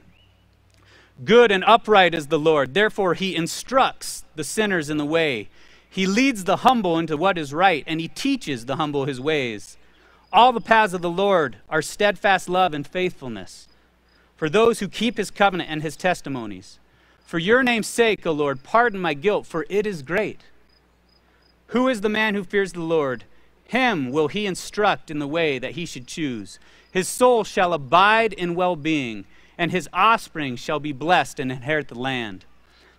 Good 1.25 1.51
and 1.51 1.65
upright 1.65 2.15
is 2.15 2.29
the 2.29 2.39
Lord. 2.39 2.75
Therefore, 2.75 3.15
he 3.15 3.35
instructs 3.35 4.25
the 4.37 4.45
sinners 4.45 4.89
in 4.89 4.97
the 4.97 5.05
way. 5.05 5.49
He 5.89 6.07
leads 6.07 6.45
the 6.45 6.59
humble 6.59 6.97
into 6.99 7.17
what 7.17 7.37
is 7.37 7.53
right, 7.53 7.83
and 7.89 8.01
he 8.01 8.07
teaches 8.07 8.67
the 8.67 8.77
humble 8.77 9.07
his 9.07 9.21
ways. 9.21 9.77
All 10.33 10.53
the 10.53 10.61
paths 10.61 10.95
of 10.95 11.03
the 11.03 11.11
Lord 11.11 11.57
are 11.69 11.83
steadfast 11.83 12.49
love 12.49 12.73
and 12.73 12.87
faithfulness 12.87 13.67
for 14.41 14.49
those 14.49 14.79
who 14.79 14.89
keep 14.89 15.19
his 15.19 15.31
covenant 15.31 15.69
and 15.69 15.83
his 15.83 15.99
testimonies. 15.99 16.79
For 17.27 17.39
your 17.39 17.63
name's 17.63 17.87
sake, 17.87 18.27
O 18.27 18.33
Lord, 18.33 18.63
pardon 18.63 18.99
my 18.99 19.13
guilt, 19.13 19.47
for 19.47 19.67
it 19.69 19.87
is 19.87 20.01
great. 20.01 20.41
Who 21.69 21.89
is 21.89 22.01
the 22.01 22.09
man 22.09 22.35
who 22.35 22.43
fears 22.43 22.73
the 22.73 22.81
Lord? 22.81 23.25
Him 23.71 24.11
will 24.11 24.27
he 24.27 24.47
instruct 24.47 25.13
in 25.13 25.21
the 25.21 25.29
way 25.29 25.61
that 25.61 25.73
he 25.73 25.87
should 25.87 26.09
choose. 26.09 26.59
His 26.91 27.07
soul 27.07 27.45
shall 27.45 27.73
abide 27.73 28.33
in 28.33 28.57
well 28.57 28.75
being, 28.75 29.27
and 29.57 29.71
his 29.71 29.89
offspring 29.93 30.57
shall 30.57 30.81
be 30.81 30.91
blessed 30.91 31.39
and 31.39 31.53
inherit 31.53 31.87
the 31.87 31.95
land. 31.95 32.47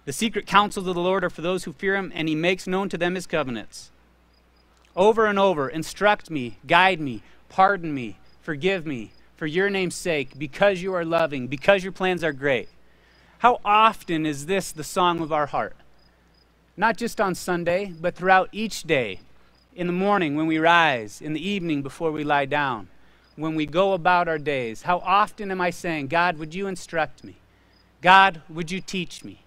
The 0.05 0.13
secret 0.13 0.47
counsels 0.47 0.87
of 0.87 0.95
the 0.95 1.01
Lord 1.01 1.25
are 1.25 1.29
for 1.29 1.41
those 1.41 1.65
who 1.65 1.73
fear 1.73 1.97
him, 1.97 2.09
and 2.15 2.29
he 2.29 2.35
makes 2.35 2.67
known 2.67 2.87
to 2.87 2.97
them 2.97 3.15
his 3.15 3.27
covenants. 3.27 3.91
Over 4.95 5.25
and 5.25 5.37
over, 5.37 5.67
instruct 5.67 6.29
me, 6.29 6.57
guide 6.65 7.01
me, 7.01 7.21
pardon 7.49 7.93
me, 7.93 8.17
forgive 8.41 8.85
me, 8.85 9.11
for 9.35 9.47
your 9.47 9.69
name's 9.69 9.95
sake, 9.95 10.39
because 10.39 10.81
you 10.81 10.93
are 10.93 11.03
loving, 11.03 11.47
because 11.47 11.83
your 11.83 11.91
plans 11.91 12.23
are 12.23 12.31
great. 12.31 12.69
How 13.39 13.59
often 13.65 14.25
is 14.25 14.45
this 14.45 14.71
the 14.71 14.85
song 14.85 15.19
of 15.19 15.33
our 15.33 15.47
heart? 15.47 15.75
Not 16.77 16.95
just 16.95 17.19
on 17.19 17.35
Sunday, 17.35 17.93
but 17.99 18.15
throughout 18.15 18.47
each 18.53 18.83
day. 18.83 19.19
In 19.75 19.87
the 19.87 19.93
morning 19.93 20.35
when 20.35 20.47
we 20.47 20.57
rise, 20.57 21.21
in 21.21 21.33
the 21.33 21.47
evening 21.47 21.81
before 21.81 22.11
we 22.11 22.23
lie 22.23 22.45
down, 22.45 22.89
when 23.35 23.55
we 23.55 23.65
go 23.65 23.93
about 23.93 24.27
our 24.27 24.37
days. 24.37 24.83
How 24.83 24.99
often 24.99 25.51
am 25.51 25.61
I 25.61 25.69
saying, 25.69 26.07
God, 26.07 26.37
would 26.37 26.53
you 26.53 26.67
instruct 26.67 27.23
me? 27.23 27.37
God, 28.01 28.41
would 28.49 28.71
you 28.71 28.81
teach 28.81 29.23
me? 29.23 29.41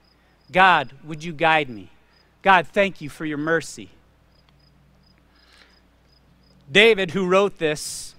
God, 0.50 0.92
would 1.04 1.24
you 1.24 1.32
guide 1.32 1.68
me? 1.68 1.90
God, 2.42 2.66
thank 2.66 3.00
you 3.00 3.08
for 3.08 3.24
your 3.24 3.38
mercy. 3.38 3.90
David, 6.70 7.10
who 7.10 7.26
wrote 7.26 7.58
this, 7.58 8.14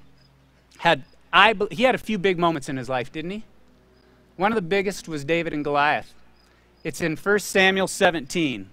had 0.77 1.03
I, 1.33 1.55
he 1.71 1.83
had 1.83 1.95
a 1.95 1.99
few 1.99 2.17
big 2.17 2.37
moments 2.39 2.69
in 2.69 2.77
his 2.77 2.87
life, 2.87 3.11
didn't 3.11 3.31
he? 3.31 3.43
One 4.35 4.51
of 4.51 4.55
the 4.55 4.61
biggest 4.61 5.07
was 5.07 5.25
David 5.25 5.53
and 5.53 5.63
Goliath. 5.63 6.13
It's 6.83 7.01
in 7.01 7.17
1 7.17 7.39
Samuel 7.39 7.87
17. 7.87 8.69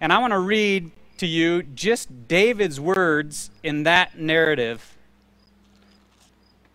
And 0.00 0.12
I 0.12 0.18
want 0.18 0.32
to 0.32 0.38
read 0.38 0.90
to 1.18 1.26
you 1.26 1.62
just 1.62 2.28
David's 2.28 2.80
words 2.80 3.50
in 3.62 3.82
that 3.84 4.18
narrative 4.18 4.96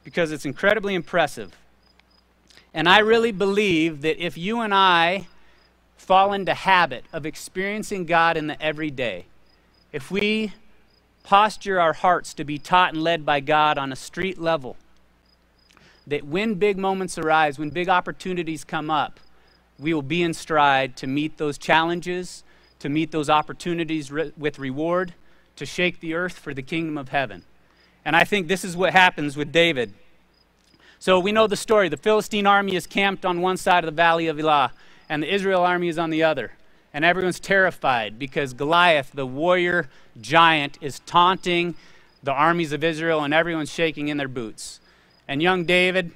because 0.04 0.32
it's 0.32 0.46
incredibly 0.46 0.94
impressive. 0.94 1.56
And 2.74 2.90
I 2.90 3.00
really 3.00 3.32
believe 3.32 4.02
that 4.02 4.24
if 4.24 4.38
you 4.38 4.62
and 4.62 4.74
I 4.74 5.28
fall 5.96 6.34
into 6.34 6.54
habit 6.54 7.06
of 7.14 7.26
experiencing 7.26 8.06
God 8.06 8.36
in 8.36 8.48
the 8.48 8.62
everyday, 8.62 9.26
if 9.92 10.12
we 10.12 10.54
posture 11.24 11.80
our 11.80 11.94
hearts 11.94 12.34
to 12.34 12.44
be 12.44 12.58
taught 12.58 12.94
and 12.94 13.02
led 13.02 13.26
by 13.26 13.40
God 13.40 13.78
on 13.78 13.92
a 13.92 13.96
street 13.96 14.38
level, 14.38 14.76
that 16.06 16.26
when 16.26 16.56
big 16.56 16.78
moments 16.78 17.18
arise, 17.18 17.58
when 17.58 17.70
big 17.70 17.88
opportunities 17.88 18.64
come 18.64 18.90
up, 18.90 19.20
we 19.80 19.94
will 19.94 20.02
be 20.02 20.22
in 20.22 20.34
stride 20.34 20.98
to 20.98 21.08
meet 21.08 21.38
those 21.38 21.58
challenges, 21.58 22.44
to 22.84 22.90
meet 22.90 23.12
those 23.12 23.30
opportunities 23.30 24.12
re- 24.12 24.34
with 24.38 24.60
reward, 24.60 25.14
to 25.56 25.66
shake 25.66 26.02
the 26.02 26.14
earth 26.14 26.38
for 26.38 26.54
the 26.54 26.62
kingdom 26.62 26.98
of 26.98 27.08
heaven. 27.10 27.46
And 28.04 28.14
I 28.14 28.26
think 28.26 28.50
this 28.50 28.66
is 28.66 28.76
what 28.76 28.92
happens 28.92 29.38
with 29.38 29.54
David. 29.54 29.94
So 31.00 31.18
we 31.18 31.32
know 31.32 31.48
the 31.48 31.56
story. 31.56 31.88
The 31.88 31.96
Philistine 31.96 32.46
army 32.46 32.76
is 32.76 32.86
camped 32.86 33.26
on 33.26 33.40
one 33.40 33.56
side 33.56 33.86
of 33.86 33.88
the 33.90 33.96
valley 33.96 34.28
of 34.28 34.38
Elah, 34.38 34.74
and 35.08 35.24
the 35.24 35.34
Israel 35.34 35.62
army 35.62 35.88
is 35.88 35.98
on 35.98 36.10
the 36.10 36.24
other. 36.24 36.52
And 36.94 37.06
everyone's 37.06 37.40
terrified 37.40 38.20
because 38.20 38.54
Goliath, 38.54 39.12
the 39.14 39.26
warrior 39.26 39.90
giant, 40.20 40.78
is 40.82 41.00
taunting 41.06 41.76
the 42.22 42.34
armies 42.34 42.74
of 42.74 42.84
Israel, 42.84 43.24
and 43.24 43.34
everyone's 43.34 43.72
shaking 43.72 44.10
in 44.10 44.18
their 44.18 44.28
boots. 44.28 44.82
And 45.26 45.42
young 45.42 45.64
David 45.64 46.12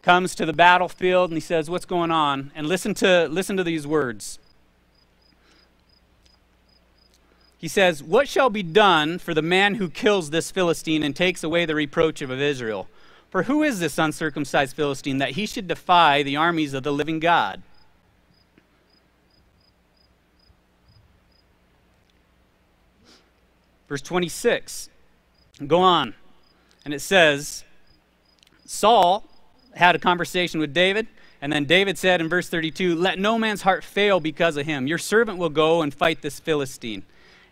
comes 0.00 0.36
to 0.36 0.46
the 0.46 0.52
battlefield 0.52 1.30
and 1.30 1.36
he 1.36 1.40
says, 1.40 1.68
What's 1.68 1.86
going 1.86 2.12
on? 2.12 2.52
And 2.54 2.68
listen 2.68 2.94
to, 2.94 3.26
listen 3.26 3.56
to 3.56 3.64
these 3.64 3.84
words. 3.84 4.38
He 7.64 7.68
says, 7.68 8.02
What 8.02 8.28
shall 8.28 8.50
be 8.50 8.62
done 8.62 9.18
for 9.18 9.32
the 9.32 9.40
man 9.40 9.76
who 9.76 9.88
kills 9.88 10.28
this 10.28 10.50
Philistine 10.50 11.02
and 11.02 11.16
takes 11.16 11.42
away 11.42 11.64
the 11.64 11.74
reproach 11.74 12.20
of 12.20 12.30
Israel? 12.30 12.88
For 13.30 13.44
who 13.44 13.62
is 13.62 13.80
this 13.80 13.96
uncircumcised 13.96 14.76
Philistine 14.76 15.16
that 15.16 15.30
he 15.30 15.46
should 15.46 15.66
defy 15.66 16.22
the 16.22 16.36
armies 16.36 16.74
of 16.74 16.82
the 16.82 16.92
living 16.92 17.20
God? 17.20 17.62
Verse 23.88 24.02
26. 24.02 24.90
Go 25.66 25.80
on. 25.80 26.12
And 26.84 26.92
it 26.92 27.00
says, 27.00 27.64
Saul 28.66 29.24
had 29.74 29.96
a 29.96 29.98
conversation 29.98 30.60
with 30.60 30.74
David, 30.74 31.06
and 31.40 31.50
then 31.50 31.64
David 31.64 31.96
said 31.96 32.20
in 32.20 32.28
verse 32.28 32.50
32, 32.50 32.94
Let 32.94 33.18
no 33.18 33.38
man's 33.38 33.62
heart 33.62 33.84
fail 33.84 34.20
because 34.20 34.58
of 34.58 34.66
him. 34.66 34.86
Your 34.86 34.98
servant 34.98 35.38
will 35.38 35.48
go 35.48 35.80
and 35.80 35.94
fight 35.94 36.20
this 36.20 36.38
Philistine. 36.38 37.04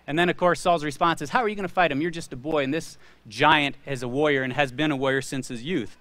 And 0.06 0.18
then, 0.18 0.28
of 0.28 0.36
course, 0.36 0.60
Saul's 0.60 0.84
response 0.84 1.22
is, 1.22 1.30
How 1.30 1.40
are 1.40 1.48
you 1.48 1.54
going 1.54 1.68
to 1.68 1.72
fight 1.72 1.92
him? 1.92 2.00
You're 2.00 2.10
just 2.10 2.32
a 2.32 2.36
boy, 2.36 2.64
and 2.64 2.74
this 2.74 2.98
giant 3.28 3.76
is 3.86 4.02
a 4.02 4.08
warrior 4.08 4.42
and 4.42 4.52
has 4.52 4.72
been 4.72 4.90
a 4.90 4.96
warrior 4.96 5.22
since 5.22 5.48
his 5.48 5.62
youth. 5.62 5.96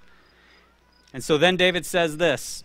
And 1.13 1.23
so 1.23 1.37
then 1.37 1.57
David 1.57 1.85
says 1.85 2.17
this 2.17 2.63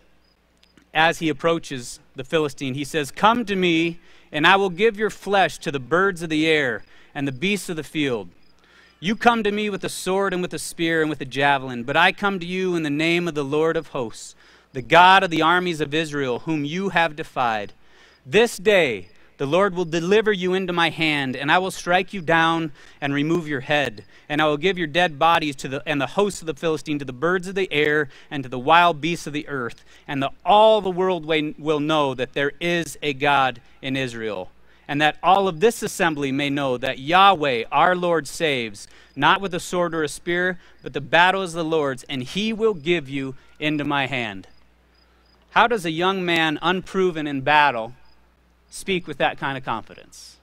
as 0.94 1.18
he 1.18 1.28
approaches 1.28 2.00
the 2.14 2.24
Philistine. 2.24 2.74
He 2.74 2.84
says, 2.84 3.10
Come 3.10 3.44
to 3.44 3.56
me, 3.56 3.98
and 4.32 4.46
I 4.46 4.56
will 4.56 4.70
give 4.70 4.98
your 4.98 5.10
flesh 5.10 5.58
to 5.58 5.70
the 5.70 5.80
birds 5.80 6.22
of 6.22 6.30
the 6.30 6.46
air 6.46 6.84
and 7.14 7.28
the 7.28 7.32
beasts 7.32 7.68
of 7.68 7.76
the 7.76 7.82
field 7.82 8.28
you 8.98 9.14
come 9.14 9.42
to 9.42 9.52
me 9.52 9.68
with 9.68 9.84
a 9.84 9.90
sword 9.90 10.32
and 10.32 10.40
with 10.40 10.54
a 10.54 10.58
spear 10.58 11.02
and 11.02 11.10
with 11.10 11.20
a 11.20 11.26
javelin, 11.26 11.84
but 11.84 11.96
I 11.96 12.12
come 12.12 12.40
to 12.40 12.46
you 12.46 12.74
in 12.76 12.82
the 12.82 12.90
name 12.90 13.28
of 13.28 13.34
the 13.34 13.44
Lord 13.44 13.76
of 13.76 13.88
hosts, 13.88 14.34
the 14.72 14.82
God 14.82 15.22
of 15.22 15.30
the 15.30 15.42
armies 15.42 15.82
of 15.82 15.92
Israel, 15.92 16.40
whom 16.40 16.64
you 16.64 16.88
have 16.90 17.14
defied. 17.14 17.74
This 18.24 18.56
day 18.56 19.08
the 19.38 19.46
Lord 19.46 19.74
will 19.74 19.84
deliver 19.84 20.32
you 20.32 20.54
into 20.54 20.72
my 20.72 20.90
hand, 20.90 21.36
and 21.36 21.52
I 21.52 21.58
will 21.58 21.70
strike 21.70 22.12
you 22.12 22.20
down 22.20 22.72
and 23.00 23.12
remove 23.12 23.46
your 23.46 23.60
head. 23.60 24.04
And 24.28 24.40
I 24.40 24.46
will 24.46 24.56
give 24.56 24.78
your 24.78 24.86
dead 24.86 25.18
bodies 25.18 25.56
to 25.56 25.68
the, 25.68 25.82
and 25.86 26.00
the 26.00 26.06
hosts 26.06 26.40
of 26.40 26.46
the 26.46 26.54
Philistine 26.54 26.98
to 26.98 27.04
the 27.04 27.12
birds 27.12 27.46
of 27.46 27.54
the 27.54 27.70
air 27.72 28.08
and 28.30 28.42
to 28.42 28.48
the 28.48 28.58
wild 28.58 29.00
beasts 29.00 29.26
of 29.26 29.32
the 29.32 29.46
earth. 29.48 29.84
And 30.08 30.22
the, 30.22 30.30
all 30.44 30.80
the 30.80 30.90
world 30.90 31.26
will 31.26 31.80
know 31.80 32.14
that 32.14 32.32
there 32.32 32.52
is 32.60 32.98
a 33.02 33.12
God 33.12 33.60
in 33.82 33.96
Israel 33.96 34.50
and 34.88 35.00
that 35.00 35.18
all 35.22 35.48
of 35.48 35.60
this 35.60 35.82
assembly 35.82 36.30
may 36.30 36.50
know 36.50 36.76
that 36.78 36.98
Yahweh, 36.98 37.64
our 37.72 37.96
Lord, 37.96 38.28
saves, 38.28 38.86
not 39.16 39.40
with 39.40 39.54
a 39.54 39.60
sword 39.60 39.94
or 39.94 40.02
a 40.02 40.08
spear, 40.08 40.58
but 40.82 40.92
the 40.92 41.00
battle 41.00 41.42
is 41.42 41.52
the 41.52 41.64
Lord's, 41.64 42.04
and 42.04 42.22
he 42.22 42.52
will 42.52 42.74
give 42.74 43.08
you 43.08 43.34
into 43.58 43.84
my 43.84 44.06
hand. 44.06 44.46
How 45.50 45.66
does 45.66 45.84
a 45.84 45.90
young 45.90 46.24
man 46.24 46.58
unproven 46.62 47.26
in 47.26 47.40
battle 47.40 47.94
speak 48.76 49.06
with 49.06 49.18
that 49.18 49.38
kind 49.38 49.56
of 49.56 49.64
confidence? 49.64 50.36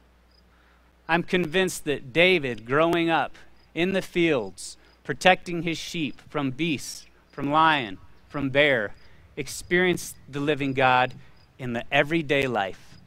I'm 1.08 1.24
convinced 1.24 1.86
that 1.86 2.12
David, 2.14 2.66
growing 2.66 3.10
up 3.10 3.36
in 3.76 3.94
the 3.94 4.02
fields, 4.02 4.78
protecting 5.04 5.64
his 5.64 5.78
sheep 5.78 6.22
from 6.30 6.52
beasts, 6.52 7.06
from 7.30 7.52
lion, 7.52 7.98
from 8.30 8.50
bear, 8.50 8.94
experienced 9.38 10.16
the 10.30 10.40
living 10.40 10.74
God 10.74 11.14
in 11.60 11.74
the 11.74 11.84
everyday 11.92 12.48
life. 12.48 12.98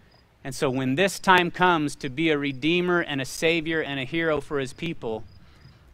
And 0.44 0.54
so 0.54 0.70
when 0.70 0.94
this 0.94 1.18
time 1.18 1.50
comes 1.50 1.96
to 1.96 2.08
be 2.08 2.30
a 2.30 2.38
redeemer 2.38 3.00
and 3.00 3.20
a 3.20 3.24
savior 3.24 3.80
and 3.82 3.98
a 3.98 4.04
hero 4.04 4.40
for 4.40 4.60
his 4.60 4.72
people, 4.72 5.24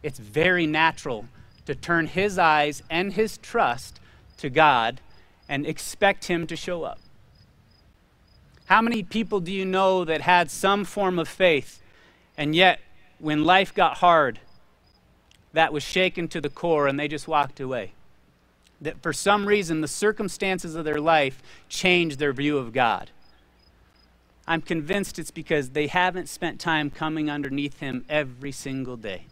it's 0.03 0.19
very 0.19 0.67
natural 0.67 1.25
to 1.65 1.73
turn 1.73 2.07
his 2.07 2.37
eyes 2.37 2.83
and 2.89 3.13
his 3.13 3.37
trust 3.37 3.99
to 4.37 4.49
God 4.49 4.99
and 5.49 5.65
expect 5.65 6.25
him 6.25 6.45
to 6.47 6.55
show 6.55 6.83
up. 6.83 6.99
How 8.65 8.81
many 8.81 9.03
people 9.03 9.39
do 9.39 9.51
you 9.51 9.65
know 9.65 10.05
that 10.05 10.21
had 10.21 10.49
some 10.49 10.85
form 10.85 11.19
of 11.19 11.27
faith, 11.27 11.81
and 12.37 12.55
yet 12.55 12.79
when 13.19 13.43
life 13.43 13.73
got 13.73 13.97
hard, 13.97 14.39
that 15.53 15.71
was 15.71 15.83
shaken 15.83 16.27
to 16.27 16.41
the 16.41 16.49
core 16.49 16.87
and 16.87 16.99
they 16.99 17.07
just 17.07 17.27
walked 17.27 17.59
away. 17.59 17.93
That 18.81 19.01
for 19.01 19.13
some 19.13 19.45
reason, 19.45 19.81
the 19.81 19.87
circumstances 19.87 20.75
of 20.75 20.83
their 20.83 20.99
life 20.99 21.41
changed 21.69 22.19
their 22.19 22.33
view 22.33 22.57
of 22.57 22.73
God. 22.73 23.11
I'm 24.45 24.61
convinced 24.61 25.19
it's 25.19 25.31
because 25.31 25.69
they 25.69 25.87
haven't 25.87 26.27
spent 26.27 26.59
time 26.59 26.89
coming 26.89 27.29
underneath 27.29 27.79
Him 27.79 28.03
every 28.09 28.51
single 28.51 28.97
day. 28.97 29.27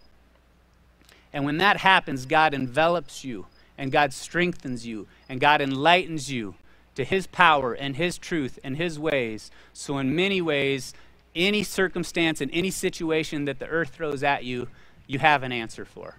And 1.33 1.43
when 1.43 1.57
that 1.57 1.77
happens, 1.77 2.25
God 2.25 2.53
envelops 2.53 3.25
you, 3.25 3.47
and 3.77 3.91
God 3.91 4.13
strengthens 4.13 4.85
you, 4.85 5.07
and 5.27 5.41
God 5.41 5.59
enlightens 5.59 6.31
you 6.31 6.55
to 6.95 7.03
His 7.03 7.27
power 7.27 7.73
and 7.73 7.95
His 7.95 8.17
truth 8.17 8.59
and 8.63 8.77
His 8.77 8.99
ways. 8.99 9.51
So, 9.73 9.97
in 9.97 10.15
many 10.15 10.41
ways, 10.41 10.93
any 11.35 11.63
circumstance 11.63 12.41
and 12.41 12.51
any 12.53 12.71
situation 12.71 13.45
that 13.45 13.59
the 13.59 13.67
earth 13.67 13.89
throws 13.89 14.23
at 14.23 14.43
you, 14.43 14.67
you 15.07 15.19
have 15.19 15.43
an 15.43 15.51
answer 15.51 15.85
for. 15.85 16.15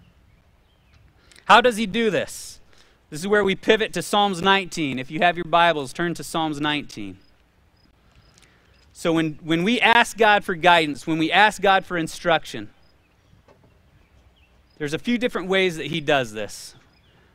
How 1.47 1.61
does 1.61 1.77
He 1.77 1.87
do 1.87 2.11
this? 2.11 2.61
This 3.11 3.21
is 3.21 3.29
where 3.29 3.45
we 3.45 3.55
pivot 3.55 3.93
to 3.93 4.03
Psalms 4.03 4.41
19. 4.41 4.99
If 4.99 5.11
you 5.11 5.21
have 5.21 5.37
your 5.37 5.45
Bibles, 5.45 5.93
turn 5.93 6.15
to 6.15 6.25
Psalms 6.25 6.61
19. 6.61 7.19
So, 8.95 9.13
when, 9.13 9.39
when 9.43 9.65
we 9.65 9.81
ask 9.81 10.17
God 10.17 10.45
for 10.45 10.55
guidance, 10.55 11.07
when 11.07 11.19
we 11.19 11.31
ask 11.31 11.61
God 11.61 11.85
for 11.85 11.99
instruction, 11.99 12.71
there's 14.79 14.95
a 14.95 14.99
few 14.99 15.19
different 15.19 15.49
ways 15.49 15.77
that 15.77 15.87
He 15.87 16.01
does 16.01 16.33
this. 16.33 16.75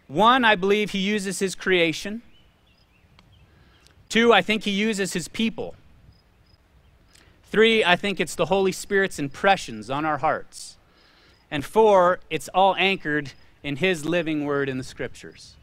One, 0.08 0.44
I 0.44 0.56
believe 0.56 0.92
He 0.92 1.00
uses 1.00 1.40
His 1.40 1.56
creation. 1.56 2.22
Two, 4.10 4.32
I 4.32 4.42
think 4.42 4.64
he 4.64 4.72
uses 4.72 5.14
his 5.14 5.28
people. 5.28 5.76
Three, 7.50 7.84
I 7.84 7.96
think 7.96 8.20
it's 8.20 8.36
the 8.36 8.48
Holy 8.48 8.72
Spirit's 8.72 9.20
impressions 9.20 9.90
on 9.90 10.06
our 10.06 10.18
hearts. 10.18 10.78
And 11.50 11.64
four, 11.64 12.20
it's 12.30 12.50
all 12.50 12.76
anchored 12.78 13.32
in 13.64 13.78
his 13.78 14.06
living 14.06 14.46
word 14.46 14.70
in 14.70 14.78
the 14.78 14.84
scriptures. 14.84 15.56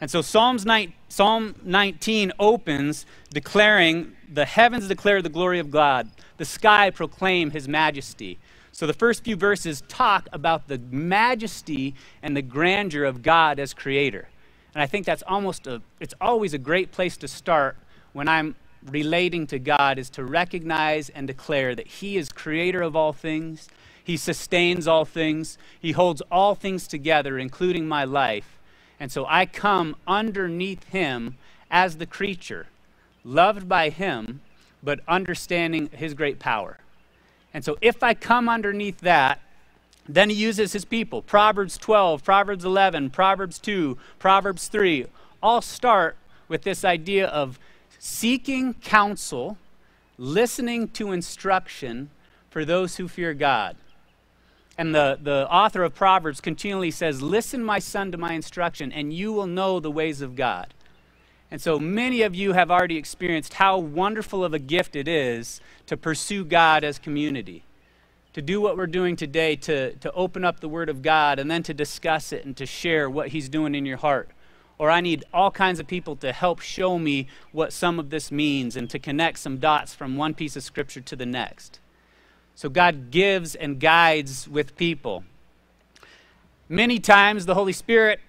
And 0.00 0.10
so 0.10 0.20
Psalms 0.20 0.66
9, 0.66 0.92
Psalm 1.08 1.54
19 1.62 2.32
opens 2.38 3.06
declaring 3.30 4.12
the 4.30 4.44
heavens 4.44 4.88
declare 4.88 5.22
the 5.22 5.30
glory 5.30 5.58
of 5.58 5.70
God, 5.70 6.10
the 6.36 6.44
sky 6.44 6.90
proclaim 6.90 7.50
his 7.50 7.66
majesty. 7.66 8.38
So 8.72 8.86
the 8.86 8.92
first 8.92 9.24
few 9.24 9.36
verses 9.36 9.82
talk 9.88 10.28
about 10.34 10.68
the 10.68 10.78
majesty 10.78 11.94
and 12.22 12.36
the 12.36 12.42
grandeur 12.42 13.04
of 13.04 13.22
God 13.22 13.58
as 13.58 13.72
creator. 13.72 14.28
And 14.76 14.82
I 14.82 14.86
think 14.86 15.06
that's 15.06 15.22
almost 15.26 15.66
a, 15.66 15.80
it's 16.00 16.12
always 16.20 16.52
a 16.52 16.58
great 16.58 16.92
place 16.92 17.16
to 17.16 17.28
start 17.28 17.78
when 18.12 18.28
I'm 18.28 18.56
relating 18.84 19.46
to 19.46 19.58
God 19.58 19.98
is 19.98 20.10
to 20.10 20.22
recognize 20.22 21.08
and 21.08 21.26
declare 21.26 21.74
that 21.74 21.86
He 21.86 22.18
is 22.18 22.28
creator 22.28 22.82
of 22.82 22.94
all 22.94 23.14
things, 23.14 23.70
He 24.04 24.18
sustains 24.18 24.86
all 24.86 25.06
things, 25.06 25.56
He 25.80 25.92
holds 25.92 26.20
all 26.30 26.54
things 26.54 26.86
together, 26.86 27.38
including 27.38 27.88
my 27.88 28.04
life. 28.04 28.58
And 29.00 29.10
so 29.10 29.24
I 29.26 29.46
come 29.46 29.96
underneath 30.06 30.84
Him 30.90 31.38
as 31.70 31.96
the 31.96 32.04
creature, 32.04 32.66
loved 33.24 33.66
by 33.66 33.88
Him, 33.88 34.42
but 34.82 35.00
understanding 35.08 35.88
His 35.90 36.12
great 36.12 36.38
power. 36.38 36.80
And 37.54 37.64
so 37.64 37.78
if 37.80 38.02
I 38.02 38.12
come 38.12 38.46
underneath 38.46 39.00
that, 39.00 39.40
then 40.08 40.30
he 40.30 40.36
uses 40.36 40.72
his 40.72 40.84
people. 40.84 41.22
Proverbs 41.22 41.78
12, 41.78 42.24
Proverbs 42.24 42.64
11, 42.64 43.10
Proverbs 43.10 43.58
2, 43.58 43.98
Proverbs 44.18 44.68
3 44.68 45.06
all 45.42 45.60
start 45.60 46.16
with 46.48 46.62
this 46.62 46.84
idea 46.84 47.26
of 47.26 47.58
seeking 47.98 48.74
counsel, 48.74 49.58
listening 50.18 50.88
to 50.88 51.12
instruction 51.12 52.10
for 52.50 52.64
those 52.64 52.96
who 52.96 53.08
fear 53.08 53.34
God. 53.34 53.76
And 54.78 54.94
the, 54.94 55.18
the 55.20 55.50
author 55.50 55.82
of 55.82 55.94
Proverbs 55.94 56.40
continually 56.40 56.90
says, 56.90 57.22
Listen, 57.22 57.62
my 57.64 57.78
son, 57.78 58.12
to 58.12 58.18
my 58.18 58.32
instruction, 58.32 58.92
and 58.92 59.12
you 59.12 59.32
will 59.32 59.46
know 59.46 59.80
the 59.80 59.90
ways 59.90 60.20
of 60.20 60.36
God. 60.36 60.74
And 61.50 61.60
so 61.60 61.78
many 61.78 62.22
of 62.22 62.34
you 62.34 62.52
have 62.52 62.70
already 62.70 62.96
experienced 62.96 63.54
how 63.54 63.78
wonderful 63.78 64.44
of 64.44 64.52
a 64.52 64.58
gift 64.58 64.96
it 64.96 65.08
is 65.08 65.60
to 65.86 65.96
pursue 65.96 66.44
God 66.44 66.84
as 66.84 66.98
community 66.98 67.62
to 68.36 68.42
do 68.42 68.60
what 68.60 68.76
we're 68.76 68.86
doing 68.86 69.16
today, 69.16 69.56
to, 69.56 69.94
to 69.94 70.12
open 70.12 70.44
up 70.44 70.60
the 70.60 70.68
Word 70.68 70.90
of 70.90 71.00
God 71.00 71.38
and 71.38 71.50
then 71.50 71.62
to 71.62 71.72
discuss 71.72 72.34
it 72.34 72.44
and 72.44 72.54
to 72.58 72.66
share 72.66 73.08
what 73.08 73.28
He's 73.28 73.48
doing 73.48 73.74
in 73.74 73.86
your 73.86 73.96
heart. 73.96 74.28
Or 74.76 74.90
I 74.90 75.00
need 75.00 75.24
all 75.32 75.50
kinds 75.50 75.80
of 75.80 75.86
people 75.86 76.16
to 76.16 76.34
help 76.34 76.60
show 76.60 76.98
me 76.98 77.28
what 77.50 77.72
some 77.72 77.98
of 77.98 78.10
this 78.10 78.30
means 78.30 78.76
and 78.76 78.90
to 78.90 78.98
connect 78.98 79.38
some 79.38 79.56
dots 79.56 79.94
from 79.94 80.18
one 80.18 80.34
piece 80.34 80.54
of 80.54 80.62
Scripture 80.62 81.00
to 81.00 81.16
the 81.16 81.24
next. 81.24 81.80
So 82.54 82.68
God 82.68 83.10
gives 83.10 83.54
and 83.54 83.80
guides 83.80 84.46
with 84.46 84.76
people. 84.76 85.24
Many 86.68 86.98
times 86.98 87.46
the 87.46 87.54
Holy 87.54 87.72
Spirit 87.72 88.20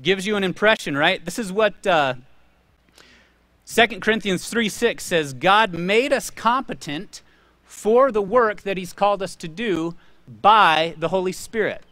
gives 0.00 0.28
you 0.28 0.36
an 0.36 0.44
impression, 0.44 0.96
right? 0.96 1.24
This 1.24 1.40
is 1.40 1.50
what 1.50 1.84
uh, 1.84 2.14
2 3.66 3.98
Corinthians 3.98 4.48
3 4.48 4.68
6 4.68 5.02
says 5.02 5.32
God 5.32 5.74
made 5.74 6.12
us 6.12 6.30
competent 6.30 7.20
for 7.74 8.12
the 8.12 8.22
work 8.22 8.62
that 8.62 8.76
He's 8.76 8.92
called 8.92 9.20
us 9.20 9.34
to 9.34 9.48
do 9.48 9.96
by 10.40 10.94
the 10.96 11.08
Holy 11.08 11.32
Spirit. 11.32 11.82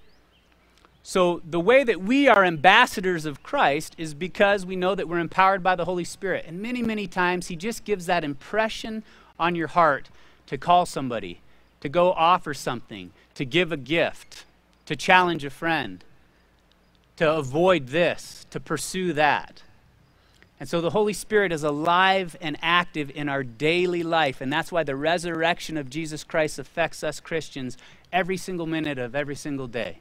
So, 1.02 1.42
the 1.44 1.58
way 1.58 1.82
that 1.82 2.00
we 2.00 2.28
are 2.28 2.44
ambassadors 2.44 3.24
of 3.24 3.42
Christ 3.42 3.96
is 3.98 4.14
because 4.14 4.64
we 4.64 4.76
know 4.76 4.94
that 4.94 5.08
we're 5.08 5.18
empowered 5.18 5.60
by 5.60 5.74
the 5.74 5.84
Holy 5.84 6.04
Spirit. 6.04 6.44
And 6.46 6.62
many, 6.62 6.82
many 6.82 7.08
times, 7.08 7.48
He 7.48 7.56
just 7.56 7.84
gives 7.84 8.06
that 8.06 8.22
impression 8.22 9.02
on 9.40 9.56
your 9.56 9.66
heart 9.66 10.08
to 10.46 10.56
call 10.56 10.86
somebody, 10.86 11.40
to 11.80 11.88
go 11.88 12.12
offer 12.12 12.54
something, 12.54 13.10
to 13.34 13.44
give 13.44 13.72
a 13.72 13.76
gift, 13.76 14.44
to 14.86 14.94
challenge 14.94 15.44
a 15.44 15.50
friend, 15.50 16.04
to 17.16 17.30
avoid 17.30 17.88
this, 17.88 18.46
to 18.50 18.60
pursue 18.60 19.12
that. 19.14 19.62
And 20.62 20.68
so 20.68 20.80
the 20.80 20.90
Holy 20.90 21.12
Spirit 21.12 21.50
is 21.50 21.64
alive 21.64 22.36
and 22.40 22.56
active 22.62 23.10
in 23.16 23.28
our 23.28 23.42
daily 23.42 24.04
life. 24.04 24.40
And 24.40 24.52
that's 24.52 24.70
why 24.70 24.84
the 24.84 24.94
resurrection 24.94 25.76
of 25.76 25.90
Jesus 25.90 26.22
Christ 26.22 26.56
affects 26.56 27.02
us 27.02 27.18
Christians 27.18 27.76
every 28.12 28.36
single 28.36 28.68
minute 28.68 28.96
of 28.96 29.16
every 29.16 29.34
single 29.34 29.66
day. 29.66 29.98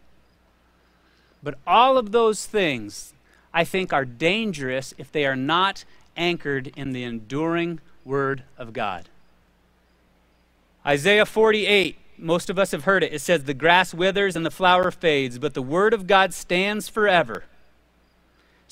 But 1.41 1.58
all 1.65 1.97
of 1.97 2.12
those 2.12 2.45
things, 2.45 3.13
I 3.52 3.63
think, 3.63 3.91
are 3.91 4.06
dangerous 4.06 4.93
if 5.00 5.12
they 5.12 5.26
are 5.26 5.36
not 5.36 5.84
anchored 6.15 6.71
in 6.76 6.91
the 6.91 7.06
enduring 7.06 7.80
Word 8.06 8.43
of 8.56 8.71
God. 8.71 9.10
Isaiah 10.86 11.26
48, 11.26 11.97
most 12.19 12.52
of 12.52 12.60
us 12.60 12.69
have 12.69 12.84
heard 12.84 13.02
it. 13.02 13.12
It 13.12 13.21
says, 13.21 13.45
The 13.45 13.56
grass 13.56 13.95
withers 13.95 14.36
and 14.36 14.45
the 14.45 14.52
flower 14.52 14.91
fades, 14.91 15.39
but 15.39 15.56
the 15.56 15.63
Word 15.63 15.95
of 15.95 16.06
God 16.06 16.36
stands 16.36 16.88
forever. 16.88 17.45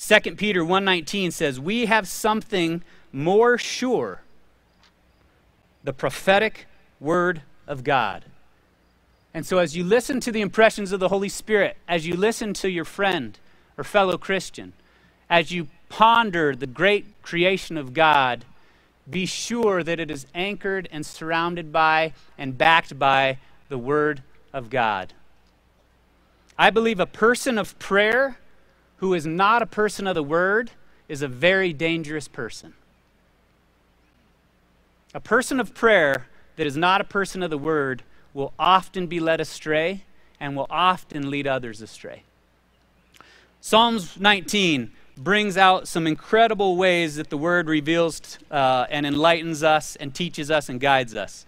2 0.00 0.38
Peter 0.38 0.64
1:19 0.64 1.30
says, 1.30 1.60
"We 1.60 1.84
have 1.84 2.08
something 2.08 2.82
more 3.12 3.58
sure, 3.58 4.22
the 5.84 5.92
prophetic 5.92 6.66
word 6.98 7.42
of 7.66 7.84
God." 7.84 8.24
And 9.34 9.44
so 9.44 9.58
as 9.58 9.76
you 9.76 9.84
listen 9.84 10.18
to 10.20 10.32
the 10.32 10.40
impressions 10.40 10.90
of 10.92 11.00
the 11.00 11.10
Holy 11.10 11.28
Spirit, 11.28 11.76
as 11.86 12.06
you 12.06 12.16
listen 12.16 12.54
to 12.54 12.70
your 12.70 12.86
friend 12.86 13.38
or 13.76 13.84
fellow 13.84 14.16
Christian, 14.16 14.72
as 15.28 15.50
you 15.50 15.68
ponder 15.90 16.56
the 16.56 16.66
great 16.66 17.20
creation 17.22 17.76
of 17.76 17.92
God, 17.92 18.46
be 19.08 19.26
sure 19.26 19.82
that 19.82 20.00
it 20.00 20.10
is 20.10 20.26
anchored 20.34 20.88
and 20.90 21.04
surrounded 21.04 21.72
by 21.72 22.14
and 22.38 22.56
backed 22.56 22.98
by 22.98 23.36
the 23.68 23.78
Word 23.78 24.22
of 24.54 24.70
God. 24.70 25.12
I 26.58 26.70
believe 26.70 27.00
a 27.00 27.06
person 27.06 27.58
of 27.58 27.78
prayer 27.78 28.38
who 29.00 29.14
is 29.14 29.26
not 29.26 29.62
a 29.62 29.66
person 29.66 30.06
of 30.06 30.14
the 30.14 30.22
word 30.22 30.70
is 31.08 31.22
a 31.22 31.28
very 31.28 31.72
dangerous 31.72 32.28
person. 32.28 32.74
A 35.14 35.20
person 35.20 35.58
of 35.58 35.74
prayer 35.74 36.26
that 36.56 36.66
is 36.66 36.76
not 36.76 37.00
a 37.00 37.04
person 37.04 37.42
of 37.42 37.48
the 37.48 37.58
word 37.58 38.02
will 38.34 38.52
often 38.58 39.06
be 39.06 39.18
led 39.18 39.40
astray 39.40 40.04
and 40.38 40.54
will 40.54 40.66
often 40.68 41.30
lead 41.30 41.46
others 41.46 41.80
astray. 41.80 42.24
Psalms 43.62 44.20
19 44.20 44.90
brings 45.16 45.56
out 45.56 45.88
some 45.88 46.06
incredible 46.06 46.76
ways 46.76 47.16
that 47.16 47.30
the 47.30 47.38
word 47.38 47.68
reveals 47.68 48.38
uh, 48.50 48.84
and 48.90 49.06
enlightens 49.06 49.62
us 49.62 49.96
and 49.96 50.14
teaches 50.14 50.50
us 50.50 50.68
and 50.68 50.78
guides 50.78 51.16
us. 51.16 51.46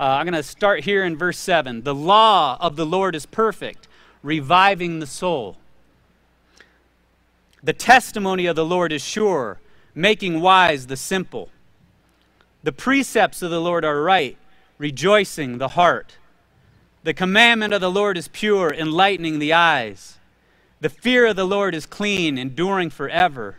Uh, 0.00 0.04
I'm 0.04 0.24
going 0.24 0.32
to 0.32 0.42
start 0.42 0.84
here 0.84 1.04
in 1.04 1.18
verse 1.18 1.38
7. 1.38 1.82
The 1.82 1.94
law 1.94 2.56
of 2.60 2.76
the 2.76 2.86
Lord 2.86 3.14
is 3.14 3.26
perfect, 3.26 3.88
reviving 4.22 5.00
the 5.00 5.06
soul. 5.06 5.58
The 7.64 7.72
testimony 7.72 8.44
of 8.44 8.56
the 8.56 8.64
Lord 8.64 8.92
is 8.92 9.02
sure, 9.02 9.58
making 9.94 10.42
wise 10.42 10.86
the 10.86 10.98
simple. 10.98 11.48
The 12.62 12.72
precepts 12.72 13.40
of 13.40 13.50
the 13.50 13.60
Lord 13.60 13.86
are 13.86 14.02
right, 14.02 14.36
rejoicing 14.76 15.56
the 15.56 15.68
heart. 15.68 16.18
The 17.04 17.14
commandment 17.14 17.72
of 17.72 17.80
the 17.80 17.90
Lord 17.90 18.18
is 18.18 18.28
pure, 18.28 18.72
enlightening 18.72 19.38
the 19.38 19.54
eyes. 19.54 20.18
The 20.80 20.90
fear 20.90 21.26
of 21.26 21.36
the 21.36 21.46
Lord 21.46 21.74
is 21.74 21.86
clean, 21.86 22.36
enduring 22.36 22.90
forever. 22.90 23.56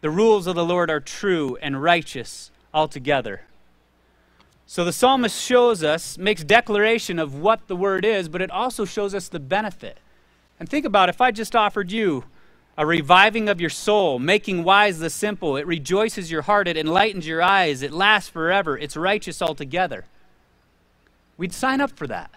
The 0.00 0.10
rules 0.10 0.46
of 0.46 0.54
the 0.54 0.64
Lord 0.64 0.90
are 0.90 1.00
true 1.00 1.58
and 1.60 1.82
righteous 1.82 2.50
altogether. 2.72 3.42
So 4.66 4.86
the 4.86 4.92
psalmist 4.92 5.38
shows 5.38 5.84
us, 5.84 6.16
makes 6.16 6.42
declaration 6.42 7.18
of 7.18 7.34
what 7.34 7.68
the 7.68 7.76
word 7.76 8.06
is, 8.06 8.30
but 8.30 8.40
it 8.40 8.50
also 8.50 8.86
shows 8.86 9.14
us 9.14 9.28
the 9.28 9.38
benefit 9.38 9.98
And 10.58 10.68
think 10.68 10.86
about 10.86 11.10
if 11.10 11.20
I 11.20 11.30
just 11.30 11.54
offered 11.54 11.92
you 11.92 12.24
a 12.76 12.84
reviving 12.84 13.48
of 13.48 13.60
your 13.60 13.70
soul, 13.70 14.18
making 14.18 14.64
wise 14.64 14.98
the 14.98 15.10
simple. 15.10 15.56
It 15.56 15.66
rejoices 15.66 16.30
your 16.30 16.42
heart, 16.42 16.68
it 16.68 16.76
enlightens 16.76 17.26
your 17.26 17.42
eyes, 17.42 17.82
it 17.82 17.92
lasts 17.92 18.28
forever, 18.28 18.76
it's 18.76 18.96
righteous 18.96 19.40
altogether. 19.40 20.04
We'd 21.36 21.52
sign 21.52 21.80
up 21.80 21.90
for 21.90 22.06
that. 22.06 22.30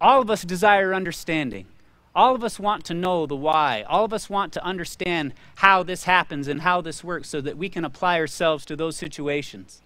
All 0.00 0.22
of 0.22 0.30
us 0.30 0.42
desire 0.42 0.94
understanding. 0.94 1.66
All 2.14 2.34
of 2.34 2.42
us 2.42 2.58
want 2.58 2.84
to 2.86 2.94
know 2.94 3.26
the 3.26 3.36
why. 3.36 3.82
All 3.82 4.04
of 4.04 4.12
us 4.12 4.28
want 4.28 4.52
to 4.54 4.64
understand 4.64 5.32
how 5.56 5.82
this 5.82 6.04
happens 6.04 6.48
and 6.48 6.62
how 6.62 6.80
this 6.80 7.04
works 7.04 7.28
so 7.28 7.40
that 7.40 7.56
we 7.56 7.68
can 7.68 7.84
apply 7.84 8.18
ourselves 8.18 8.64
to 8.66 8.76
those 8.76 8.96
situations. 8.96 9.80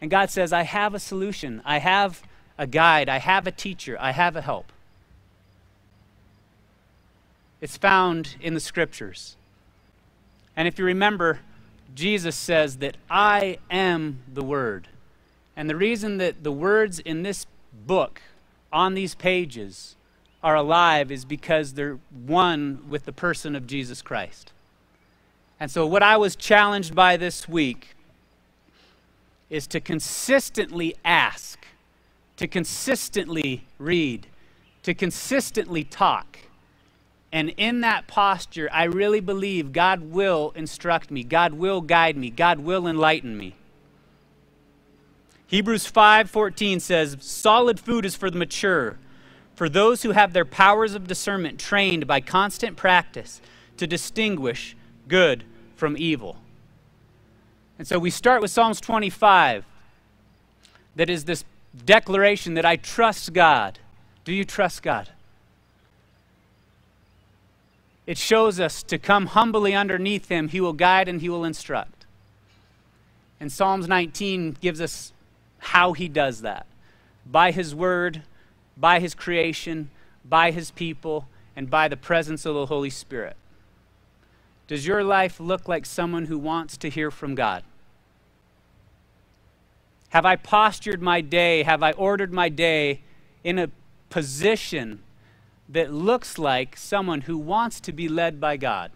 And 0.00 0.10
God 0.10 0.30
says, 0.30 0.52
I 0.52 0.62
have 0.62 0.94
a 0.94 0.98
solution. 0.98 1.62
I 1.64 1.78
have 1.78 2.22
a 2.58 2.66
guide. 2.66 3.08
I 3.08 3.18
have 3.18 3.46
a 3.46 3.52
teacher. 3.52 3.96
I 4.00 4.10
have 4.10 4.34
a 4.34 4.42
help. 4.42 4.72
It's 7.60 7.76
found 7.76 8.36
in 8.40 8.54
the 8.54 8.60
scriptures. 8.60 9.36
And 10.56 10.66
if 10.68 10.78
you 10.78 10.84
remember, 10.84 11.40
Jesus 11.94 12.36
says 12.36 12.78
that 12.78 12.96
I 13.10 13.58
am 13.70 14.20
the 14.32 14.44
Word. 14.44 14.88
And 15.56 15.70
the 15.70 15.76
reason 15.76 16.18
that 16.18 16.44
the 16.44 16.52
words 16.52 16.98
in 16.98 17.22
this 17.22 17.46
book, 17.86 18.20
on 18.72 18.94
these 18.94 19.14
pages, 19.14 19.96
are 20.42 20.54
alive 20.54 21.10
is 21.10 21.24
because 21.24 21.72
they're 21.72 21.98
one 22.26 22.84
with 22.88 23.04
the 23.04 23.12
person 23.12 23.56
of 23.56 23.66
Jesus 23.66 24.02
Christ. 24.02 24.52
And 25.58 25.70
so, 25.70 25.86
what 25.86 26.02
I 26.02 26.18
was 26.18 26.36
challenged 26.36 26.94
by 26.94 27.16
this 27.16 27.48
week 27.48 27.96
is 29.48 29.66
to 29.68 29.80
consistently 29.80 30.94
ask, 31.04 31.66
to 32.36 32.46
consistently 32.46 33.64
read, 33.78 34.26
to 34.82 34.92
consistently 34.92 35.84
talk. 35.84 36.38
And 37.32 37.50
in 37.56 37.80
that 37.80 38.06
posture, 38.06 38.68
I 38.72 38.84
really 38.84 39.20
believe 39.20 39.72
God 39.72 40.10
will 40.12 40.52
instruct 40.54 41.10
me, 41.10 41.24
God 41.24 41.54
will 41.54 41.80
guide 41.80 42.16
me, 42.16 42.30
God 42.30 42.60
will 42.60 42.86
enlighten 42.86 43.36
me. 43.36 43.54
Hebrews 45.48 45.86
5:14 45.86 46.80
says, 46.80 47.16
"Solid 47.20 47.78
food 47.78 48.04
is 48.04 48.16
for 48.16 48.30
the 48.30 48.38
mature, 48.38 48.98
for 49.54 49.68
those 49.68 50.02
who 50.02 50.10
have 50.10 50.32
their 50.32 50.44
powers 50.44 50.94
of 50.94 51.06
discernment 51.06 51.60
trained 51.60 52.06
by 52.06 52.20
constant 52.20 52.76
practice 52.76 53.40
to 53.76 53.86
distinguish 53.86 54.76
good 55.08 55.44
from 55.76 55.96
evil." 55.96 56.38
And 57.78 57.86
so 57.86 57.98
we 57.98 58.10
start 58.10 58.40
with 58.40 58.50
Psalms 58.50 58.80
25. 58.80 59.64
That 60.96 61.10
is 61.10 61.26
this 61.26 61.44
declaration 61.84 62.54
that 62.54 62.64
I 62.64 62.76
trust 62.76 63.32
God. 63.32 63.78
Do 64.24 64.32
you 64.32 64.44
trust 64.44 64.82
God? 64.82 65.10
It 68.06 68.18
shows 68.18 68.60
us 68.60 68.82
to 68.84 68.98
come 68.98 69.26
humbly 69.26 69.74
underneath 69.74 70.28
Him. 70.28 70.48
He 70.48 70.60
will 70.60 70.72
guide 70.72 71.08
and 71.08 71.20
He 71.20 71.28
will 71.28 71.44
instruct. 71.44 72.06
And 73.40 73.50
Psalms 73.50 73.88
19 73.88 74.58
gives 74.60 74.80
us 74.80 75.12
how 75.58 75.92
He 75.92 76.08
does 76.08 76.42
that 76.42 76.66
by 77.26 77.50
His 77.50 77.74
Word, 77.74 78.22
by 78.76 79.00
His 79.00 79.14
creation, 79.14 79.90
by 80.24 80.52
His 80.52 80.70
people, 80.70 81.26
and 81.56 81.68
by 81.68 81.88
the 81.88 81.96
presence 81.96 82.46
of 82.46 82.54
the 82.54 82.66
Holy 82.66 82.90
Spirit. 82.90 83.36
Does 84.68 84.86
your 84.86 85.02
life 85.02 85.40
look 85.40 85.68
like 85.68 85.86
someone 85.86 86.26
who 86.26 86.38
wants 86.38 86.76
to 86.78 86.90
hear 86.90 87.10
from 87.10 87.34
God? 87.34 87.64
Have 90.10 90.24
I 90.24 90.36
postured 90.36 91.02
my 91.02 91.20
day? 91.20 91.62
Have 91.62 91.82
I 91.82 91.92
ordered 91.92 92.32
my 92.32 92.48
day 92.48 93.00
in 93.42 93.58
a 93.58 93.70
position 94.10 95.02
that 95.68 95.92
looks 95.92 96.38
like 96.38 96.76
someone 96.76 97.22
who 97.22 97.36
wants 97.36 97.80
to 97.80 97.92
be 97.92 98.08
led 98.08 98.40
by 98.40 98.56
God? 98.56 98.90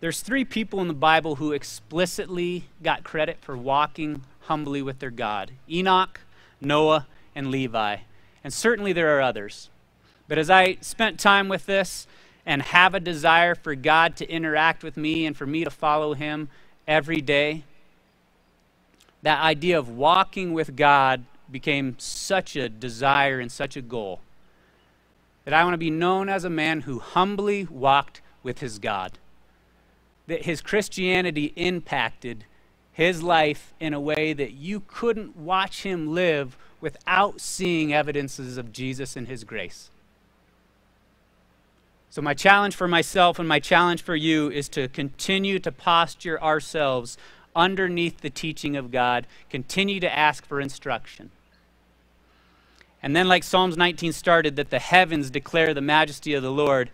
There's 0.00 0.20
three 0.20 0.44
people 0.44 0.80
in 0.80 0.86
the 0.86 0.94
Bible 0.94 1.36
who 1.36 1.50
explicitly 1.50 2.66
got 2.82 3.02
credit 3.02 3.38
for 3.40 3.56
walking 3.56 4.22
humbly 4.42 4.80
with 4.80 5.00
their 5.00 5.10
God 5.10 5.50
Enoch, 5.68 6.20
Noah, 6.60 7.06
and 7.34 7.50
Levi. 7.50 7.96
And 8.44 8.52
certainly 8.52 8.92
there 8.92 9.16
are 9.16 9.20
others. 9.20 9.70
But 10.28 10.38
as 10.38 10.50
I 10.50 10.76
spent 10.80 11.18
time 11.18 11.48
with 11.48 11.66
this 11.66 12.06
and 12.46 12.62
have 12.62 12.94
a 12.94 13.00
desire 13.00 13.54
for 13.54 13.74
God 13.74 14.16
to 14.16 14.30
interact 14.30 14.84
with 14.84 14.96
me 14.96 15.26
and 15.26 15.36
for 15.36 15.46
me 15.46 15.64
to 15.64 15.70
follow 15.70 16.14
Him 16.14 16.48
every 16.86 17.20
day, 17.20 17.64
that 19.22 19.40
idea 19.40 19.78
of 19.78 19.88
walking 19.88 20.52
with 20.52 20.76
God 20.76 21.24
became 21.50 21.96
such 21.98 22.56
a 22.56 22.68
desire 22.68 23.40
and 23.40 23.50
such 23.50 23.76
a 23.76 23.82
goal 23.82 24.20
that 25.48 25.54
I 25.54 25.64
want 25.64 25.72
to 25.72 25.78
be 25.78 25.90
known 25.90 26.28
as 26.28 26.44
a 26.44 26.50
man 26.50 26.82
who 26.82 26.98
humbly 26.98 27.66
walked 27.70 28.20
with 28.42 28.58
his 28.58 28.78
God. 28.78 29.18
That 30.26 30.44
his 30.44 30.60
Christianity 30.60 31.54
impacted 31.56 32.44
his 32.92 33.22
life 33.22 33.72
in 33.80 33.94
a 33.94 34.00
way 34.00 34.34
that 34.34 34.52
you 34.52 34.80
couldn't 34.80 35.38
watch 35.38 35.84
him 35.84 36.12
live 36.12 36.58
without 36.82 37.40
seeing 37.40 37.94
evidences 37.94 38.58
of 38.58 38.72
Jesus 38.72 39.16
and 39.16 39.26
his 39.26 39.42
grace. 39.42 39.90
So, 42.10 42.20
my 42.20 42.34
challenge 42.34 42.76
for 42.76 42.86
myself 42.86 43.38
and 43.38 43.48
my 43.48 43.58
challenge 43.58 44.02
for 44.02 44.16
you 44.16 44.50
is 44.50 44.68
to 44.70 44.88
continue 44.88 45.58
to 45.60 45.72
posture 45.72 46.38
ourselves 46.42 47.16
underneath 47.58 48.20
the 48.20 48.30
teaching 48.30 48.76
of 48.76 48.90
God, 48.90 49.26
continue 49.50 50.00
to 50.00 50.16
ask 50.18 50.46
for 50.46 50.60
instruction. 50.60 51.30
And 53.02 53.14
then, 53.14 53.28
like 53.28 53.44
Psalms 53.44 53.76
19 53.76 54.12
started, 54.12 54.56
that 54.56 54.70
the 54.70 54.78
heavens 54.78 55.30
declare 55.30 55.74
the 55.74 55.80
majesty 55.80 56.34
of 56.34 56.42
the 56.42 56.50
Lord, 56.50 56.90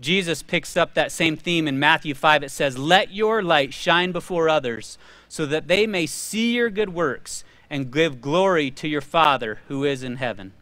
Jesus 0.00 0.42
picks 0.42 0.76
up 0.76 0.94
that 0.94 1.10
same 1.10 1.36
theme 1.36 1.66
in 1.66 1.78
Matthew 1.78 2.14
5. 2.14 2.42
It 2.42 2.50
says, 2.50 2.78
Let 2.78 3.12
your 3.12 3.42
light 3.42 3.72
shine 3.72 4.12
before 4.12 4.48
others, 4.48 4.98
so 5.28 5.46
that 5.46 5.66
they 5.66 5.86
may 5.86 6.06
see 6.06 6.54
your 6.54 6.70
good 6.70 6.94
works 6.94 7.44
and 7.70 7.90
give 7.90 8.20
glory 8.20 8.70
to 8.72 8.88
your 8.88 9.00
Father 9.00 9.58
who 9.68 9.84
is 9.84 10.02
in 10.02 10.16
heaven. 10.16 10.52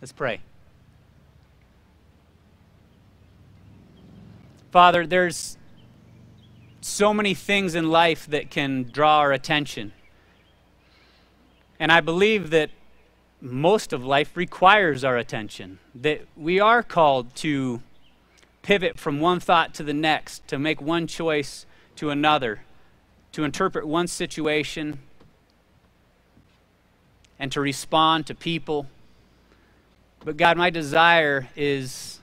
Let's 0.00 0.12
pray. 0.12 0.40
Father, 4.70 5.06
there's 5.06 5.56
so 6.86 7.12
many 7.12 7.34
things 7.34 7.74
in 7.74 7.90
life 7.90 8.26
that 8.28 8.48
can 8.48 8.84
draw 8.84 9.18
our 9.18 9.32
attention. 9.32 9.92
And 11.80 11.90
I 11.90 12.00
believe 12.00 12.50
that 12.50 12.70
most 13.40 13.92
of 13.92 14.04
life 14.04 14.36
requires 14.36 15.02
our 15.02 15.16
attention, 15.16 15.78
that 15.96 16.22
we 16.36 16.60
are 16.60 16.82
called 16.82 17.34
to 17.36 17.82
pivot 18.62 18.98
from 18.98 19.20
one 19.20 19.40
thought 19.40 19.74
to 19.74 19.82
the 19.82 19.92
next, 19.92 20.46
to 20.48 20.58
make 20.58 20.80
one 20.80 21.06
choice 21.06 21.66
to 21.96 22.10
another, 22.10 22.62
to 23.32 23.42
interpret 23.42 23.86
one 23.86 24.06
situation, 24.06 25.00
and 27.38 27.50
to 27.50 27.60
respond 27.60 28.26
to 28.26 28.34
people. 28.34 28.86
But 30.24 30.36
God, 30.36 30.56
my 30.56 30.70
desire 30.70 31.48
is 31.56 32.20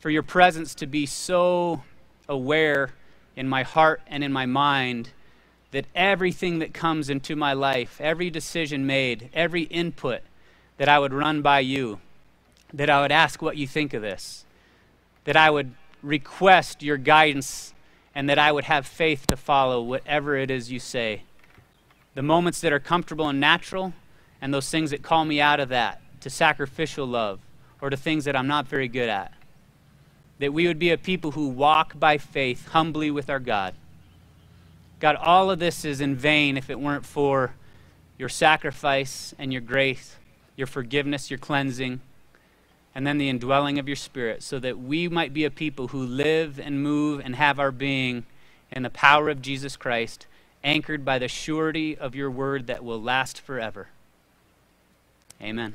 for 0.00 0.10
your 0.10 0.22
presence 0.22 0.74
to 0.74 0.86
be 0.86 1.06
so 1.06 1.82
aware 2.28 2.90
in 3.34 3.48
my 3.48 3.62
heart 3.62 4.00
and 4.06 4.24
in 4.24 4.32
my 4.32 4.46
mind 4.46 5.10
that 5.70 5.86
everything 5.94 6.58
that 6.60 6.72
comes 6.72 7.10
into 7.10 7.36
my 7.36 7.52
life, 7.52 8.00
every 8.00 8.30
decision 8.30 8.86
made, 8.86 9.28
every 9.34 9.62
input, 9.62 10.22
that 10.78 10.88
I 10.88 10.98
would 10.98 11.12
run 11.12 11.42
by 11.42 11.60
you, 11.60 12.00
that 12.72 12.90
I 12.90 13.00
would 13.02 13.12
ask 13.12 13.42
what 13.42 13.56
you 13.56 13.66
think 13.66 13.92
of 13.94 14.02
this, 14.02 14.44
that 15.24 15.36
I 15.36 15.50
would 15.50 15.74
request 16.02 16.82
your 16.82 16.96
guidance, 16.96 17.74
and 18.14 18.28
that 18.30 18.38
I 18.38 18.52
would 18.52 18.64
have 18.64 18.86
faith 18.86 19.26
to 19.26 19.36
follow 19.36 19.82
whatever 19.82 20.36
it 20.36 20.50
is 20.50 20.72
you 20.72 20.78
say. 20.78 21.22
The 22.14 22.22
moments 22.22 22.60
that 22.62 22.72
are 22.72 22.80
comfortable 22.80 23.28
and 23.28 23.38
natural, 23.38 23.92
and 24.40 24.54
those 24.54 24.70
things 24.70 24.90
that 24.90 25.02
call 25.02 25.24
me 25.24 25.40
out 25.40 25.60
of 25.60 25.68
that 25.68 26.00
to 26.20 26.30
sacrificial 26.30 27.06
love 27.06 27.40
or 27.80 27.90
to 27.90 27.96
things 27.96 28.24
that 28.24 28.36
I'm 28.36 28.46
not 28.46 28.66
very 28.66 28.88
good 28.88 29.08
at 29.08 29.35
that 30.38 30.52
we 30.52 30.66
would 30.66 30.78
be 30.78 30.90
a 30.90 30.98
people 30.98 31.32
who 31.32 31.48
walk 31.48 31.98
by 31.98 32.18
faith 32.18 32.68
humbly 32.68 33.10
with 33.10 33.30
our 33.30 33.40
God. 33.40 33.74
God, 35.00 35.16
all 35.16 35.50
of 35.50 35.58
this 35.58 35.84
is 35.84 36.00
in 36.00 36.16
vain 36.16 36.56
if 36.56 36.70
it 36.70 36.80
weren't 36.80 37.04
for 37.04 37.54
your 38.18 38.28
sacrifice 38.28 39.34
and 39.38 39.52
your 39.52 39.60
grace, 39.60 40.16
your 40.56 40.66
forgiveness, 40.66 41.30
your 41.30 41.38
cleansing, 41.38 42.00
and 42.94 43.06
then 43.06 43.18
the 43.18 43.28
indwelling 43.28 43.78
of 43.78 43.86
your 43.86 43.96
Spirit, 43.96 44.42
so 44.42 44.58
that 44.58 44.78
we 44.78 45.06
might 45.06 45.34
be 45.34 45.44
a 45.44 45.50
people 45.50 45.88
who 45.88 46.02
live 46.02 46.58
and 46.58 46.82
move 46.82 47.20
and 47.22 47.36
have 47.36 47.60
our 47.60 47.70
being 47.70 48.24
in 48.72 48.82
the 48.82 48.90
power 48.90 49.28
of 49.28 49.42
Jesus 49.42 49.76
Christ, 49.76 50.26
anchored 50.64 51.04
by 51.04 51.18
the 51.18 51.28
surety 51.28 51.96
of 51.96 52.14
your 52.14 52.30
word 52.30 52.66
that 52.66 52.82
will 52.82 53.00
last 53.00 53.40
forever. 53.40 53.88
Amen. 55.42 55.74